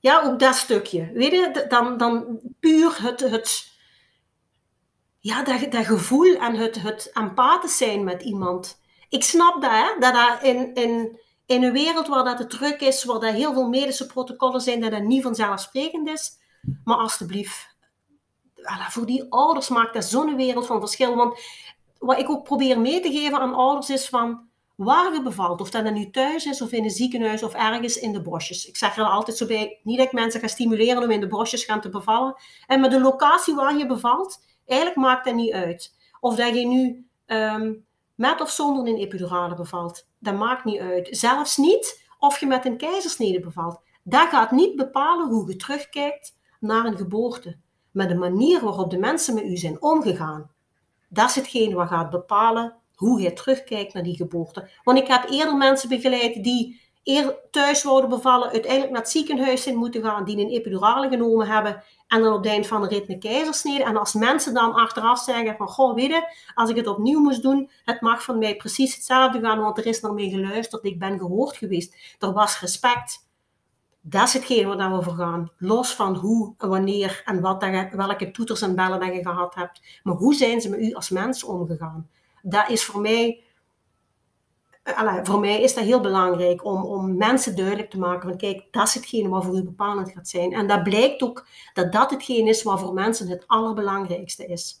ja, 0.00 0.22
ook 0.22 0.38
dat 0.38 0.54
stukje. 0.54 1.12
Weet 1.12 1.30
je, 1.30 1.66
dan, 1.68 1.96
dan 1.96 2.40
puur 2.60 3.02
het, 3.02 3.20
het, 3.20 3.72
ja, 5.18 5.42
dat, 5.44 5.72
dat 5.72 5.86
gevoel 5.86 6.34
en 6.34 6.54
het, 6.54 6.82
het 6.82 7.10
empathisch 7.12 7.76
zijn 7.76 8.04
met 8.04 8.22
iemand. 8.22 8.80
Ik 9.08 9.22
snap 9.22 9.62
dat, 9.62 9.70
hè, 9.70 9.98
dat 9.98 10.14
dat 10.14 10.42
in, 10.42 10.74
in, 10.74 11.20
in 11.46 11.62
een 11.62 11.72
wereld 11.72 12.06
waar 12.06 12.24
dat 12.24 12.38
het 12.38 12.50
druk 12.50 12.80
is, 12.80 13.04
waar 13.04 13.22
er 13.22 13.32
heel 13.32 13.52
veel 13.52 13.68
medische 13.68 14.06
protocollen 14.06 14.60
zijn, 14.60 14.80
dat 14.80 14.90
dat 14.90 15.02
niet 15.02 15.22
vanzelfsprekend 15.22 16.08
is. 16.08 16.32
Maar 16.84 16.96
alstublieft, 16.96 17.76
voor 18.88 19.06
die 19.06 19.26
ouders 19.28 19.68
maakt 19.68 19.94
dat 19.94 20.04
zo'n 20.04 20.36
wereld 20.36 20.66
van 20.66 20.80
verschil. 20.80 21.16
Want 21.16 21.40
wat 21.98 22.18
ik 22.18 22.30
ook 22.30 22.44
probeer 22.44 22.80
mee 22.80 23.00
te 23.00 23.12
geven 23.12 23.38
aan 23.38 23.54
ouders 23.54 23.90
is 23.90 24.08
van 24.08 24.50
waar 24.84 25.12
je 25.12 25.22
bevalt. 25.22 25.60
Of 25.60 25.70
dat 25.70 25.92
nu 25.92 26.10
thuis 26.10 26.46
is 26.46 26.62
of 26.62 26.72
in 26.72 26.84
een 26.84 26.90
ziekenhuis 26.90 27.42
of 27.42 27.54
ergens 27.54 27.96
in 27.96 28.12
de 28.12 28.22
bosjes. 28.22 28.66
Ik 28.66 28.76
zeg 28.76 28.96
er 28.96 29.04
altijd 29.04 29.36
zo 29.36 29.46
bij, 29.46 29.80
niet 29.82 29.96
dat 29.96 30.06
ik 30.06 30.12
mensen 30.12 30.40
ga 30.40 30.46
stimuleren 30.46 31.02
om 31.02 31.10
in 31.10 31.20
de 31.20 31.26
bosjes 31.26 31.64
gaan 31.64 31.80
te 31.80 31.88
bevallen. 31.88 32.34
En 32.66 32.80
met 32.80 32.90
de 32.90 33.00
locatie 33.00 33.54
waar 33.54 33.76
je 33.76 33.86
bevalt, 33.86 34.44
eigenlijk 34.66 35.00
maakt 35.00 35.24
dat 35.24 35.34
niet 35.34 35.52
uit. 35.52 35.94
Of 36.20 36.36
dat 36.36 36.54
je 36.54 36.66
nu 36.66 37.06
ehm, 37.26 37.72
met 38.14 38.40
of 38.40 38.50
zonder 38.50 38.92
een 38.92 39.00
epidurale 39.00 39.54
bevalt. 39.54 40.06
Dat 40.18 40.34
maakt 40.34 40.64
niet 40.64 40.80
uit. 40.80 41.08
Zelfs 41.10 41.56
niet 41.56 42.08
of 42.18 42.40
je 42.40 42.46
met 42.46 42.64
een 42.64 42.76
keizersnede 42.76 43.40
bevalt. 43.40 43.80
Dat 44.02 44.28
gaat 44.28 44.50
niet 44.50 44.76
bepalen 44.76 45.28
hoe 45.28 45.48
je 45.48 45.56
terugkijkt 45.56 46.36
naar 46.60 46.84
een 46.84 46.96
geboorte. 46.96 47.56
Maar 47.90 48.08
de 48.08 48.14
manier 48.14 48.64
waarop 48.64 48.90
de 48.90 48.98
mensen 48.98 49.34
met 49.34 49.44
u 49.44 49.56
zijn 49.56 49.82
omgegaan, 49.82 50.50
dat 51.08 51.28
is 51.28 51.34
hetgeen 51.34 51.74
wat 51.74 51.88
gaat 51.88 52.10
bepalen 52.10 52.76
hoe 53.02 53.20
je 53.20 53.32
terugkijkt 53.32 53.94
naar 53.94 54.02
die 54.02 54.16
geboorte. 54.16 54.70
Want 54.84 54.98
ik 54.98 55.06
heb 55.06 55.30
eerder 55.30 55.56
mensen 55.56 55.88
begeleid 55.88 56.44
die 56.44 56.80
eer 57.04 57.38
thuis 57.50 57.82
wouden 57.82 58.10
bevallen, 58.10 58.50
uiteindelijk 58.50 58.92
naar 58.92 59.00
het 59.00 59.10
ziekenhuis 59.10 59.66
in 59.66 59.76
moeten 59.76 60.02
gaan, 60.02 60.24
die 60.24 60.38
een 60.38 60.50
epidurale 60.50 61.08
genomen 61.08 61.46
hebben 61.46 61.82
en 62.08 62.22
dan 62.22 62.32
op 62.32 62.42
het 62.42 62.52
eind 62.52 62.66
van 62.66 62.82
de 62.82 62.88
rit 62.88 63.08
een 63.08 63.18
keizersnede. 63.18 63.84
En 63.84 63.96
als 63.96 64.12
mensen 64.12 64.54
dan 64.54 64.74
achteraf 64.74 65.18
zeggen 65.18 65.56
van, 65.56 65.68
goh, 65.68 65.94
weet 65.94 66.26
als 66.54 66.70
ik 66.70 66.76
het 66.76 66.86
opnieuw 66.86 67.20
moest 67.20 67.42
doen, 67.42 67.70
het 67.84 68.00
mag 68.00 68.22
van 68.22 68.38
mij 68.38 68.56
precies 68.56 68.94
hetzelfde 68.94 69.40
gaan, 69.40 69.60
want 69.60 69.78
er 69.78 69.86
is 69.86 70.00
naar 70.00 70.14
mij 70.14 70.28
geluisterd, 70.28 70.84
ik 70.84 70.98
ben 70.98 71.18
gehoord 71.18 71.56
geweest. 71.56 72.16
Er 72.18 72.32
was 72.32 72.60
respect. 72.60 73.30
Dat 74.00 74.26
is 74.26 74.32
hetgeen 74.32 74.76
waar 74.76 74.96
we 74.96 75.02
voor 75.02 75.14
gaan. 75.14 75.50
Los 75.58 75.94
van 75.94 76.14
hoe, 76.16 76.54
wanneer 76.58 77.22
en 77.24 77.40
wat 77.40 77.64
welke 77.92 78.30
toeters 78.30 78.62
en 78.62 78.74
bellen 78.74 79.00
dat 79.00 79.14
je 79.14 79.22
gehad 79.22 79.54
hebt. 79.54 79.80
Maar 80.02 80.14
hoe 80.14 80.34
zijn 80.34 80.60
ze 80.60 80.68
met 80.68 80.80
u 80.80 80.92
als 80.92 81.10
mens 81.10 81.44
omgegaan? 81.44 82.08
Dat 82.42 82.70
is 82.70 82.84
voor 82.84 83.00
mij 83.00 83.42
voor 85.22 85.40
mij 85.40 85.62
is 85.62 85.74
dat 85.74 85.84
heel 85.84 86.00
belangrijk 86.00 86.64
om, 86.64 86.84
om 86.84 87.16
mensen 87.16 87.56
duidelijk 87.56 87.90
te 87.90 87.98
maken 87.98 88.28
van 88.28 88.38
kijk, 88.38 88.64
dat 88.70 88.86
is 88.88 88.94
hetgene 88.94 89.28
wat 89.28 89.44
voor 89.44 89.56
u 89.56 89.62
bepalend 89.62 90.12
gaat 90.12 90.28
zijn. 90.28 90.52
En 90.52 90.66
dat 90.66 90.82
blijkt 90.82 91.22
ook 91.22 91.46
dat 91.74 91.92
dat 91.92 92.10
hetgene 92.10 92.48
is 92.48 92.62
wat 92.62 92.80
voor 92.80 92.94
mensen 92.94 93.28
het 93.28 93.44
allerbelangrijkste 93.46 94.46
is. 94.46 94.80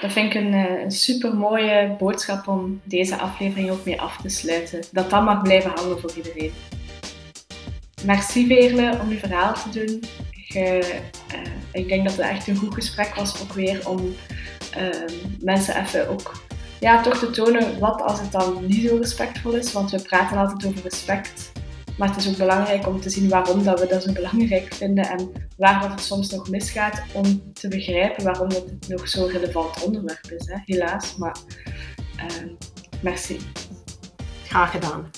Dat 0.00 0.12
vind 0.12 0.34
ik 0.34 0.42
een, 0.42 0.52
eh, 0.52 0.82
een 0.82 0.90
super 0.90 1.36
mooie 1.36 1.94
boodschap 1.98 2.48
om 2.48 2.80
deze 2.84 3.16
aflevering 3.16 3.70
ook 3.70 3.84
mee 3.84 4.00
af 4.00 4.16
te 4.16 4.28
sluiten. 4.28 4.82
Dat 4.92 5.10
dat 5.10 5.24
mag 5.24 5.42
blijven 5.42 5.70
hangen 5.70 6.00
voor 6.00 6.12
iedereen. 6.16 6.52
Merci 8.04 8.46
Veerle 8.46 8.98
om 9.02 9.10
je 9.10 9.18
verhaal 9.18 9.54
te 9.54 9.68
doen. 9.70 10.02
Je, 10.48 11.00
uh, 11.34 11.52
ik 11.72 11.88
denk 11.88 12.04
dat 12.04 12.16
het 12.16 12.26
echt 12.26 12.46
een 12.46 12.56
goed 12.56 12.74
gesprek 12.74 13.14
was 13.14 13.42
ook 13.42 13.52
weer 13.52 13.88
om 13.88 14.14
mensen 15.40 15.80
even 15.82 16.08
ook 16.08 16.32
ja, 16.80 17.02
toch 17.02 17.18
te 17.18 17.30
tonen 17.30 17.78
wat 17.78 18.02
als 18.02 18.20
het 18.20 18.32
dan 18.32 18.66
niet 18.66 18.88
zo 18.88 18.96
respectvol 18.96 19.52
is. 19.52 19.72
Want 19.72 19.90
we 19.90 20.02
praten 20.02 20.36
altijd 20.36 20.66
over 20.66 20.82
respect. 20.82 21.52
Maar 21.98 22.08
het 22.08 22.16
is 22.16 22.28
ook 22.28 22.36
belangrijk 22.36 22.86
om 22.86 23.00
te 23.00 23.10
zien 23.10 23.28
waarom 23.28 23.64
dat 23.64 23.80
we 23.80 23.86
dat 23.86 24.02
zo 24.02 24.12
belangrijk 24.12 24.74
vinden 24.74 25.08
en 25.08 25.32
waar 25.56 25.80
dat 25.80 25.90
het 25.90 26.00
soms 26.00 26.30
nog 26.30 26.48
misgaat 26.48 27.02
om 27.12 27.52
te 27.52 27.68
begrijpen 27.68 28.24
waarom 28.24 28.48
het 28.48 28.88
nog 28.88 29.08
zo'n 29.08 29.28
relevant 29.28 29.84
onderwerp 29.84 30.30
is. 30.30 30.46
Hè? 30.46 30.56
Helaas, 30.64 31.16
maar 31.16 31.36
uh, 32.16 32.50
merci. 33.02 33.38
Graag 34.44 34.70
gedaan. 34.70 35.10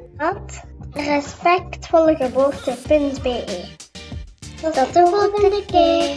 respectvollegeboorte.be. 0.91 3.69
Tot 4.63 4.75
de 4.75 5.07
volgende 5.07 5.65
keer. 5.67 6.17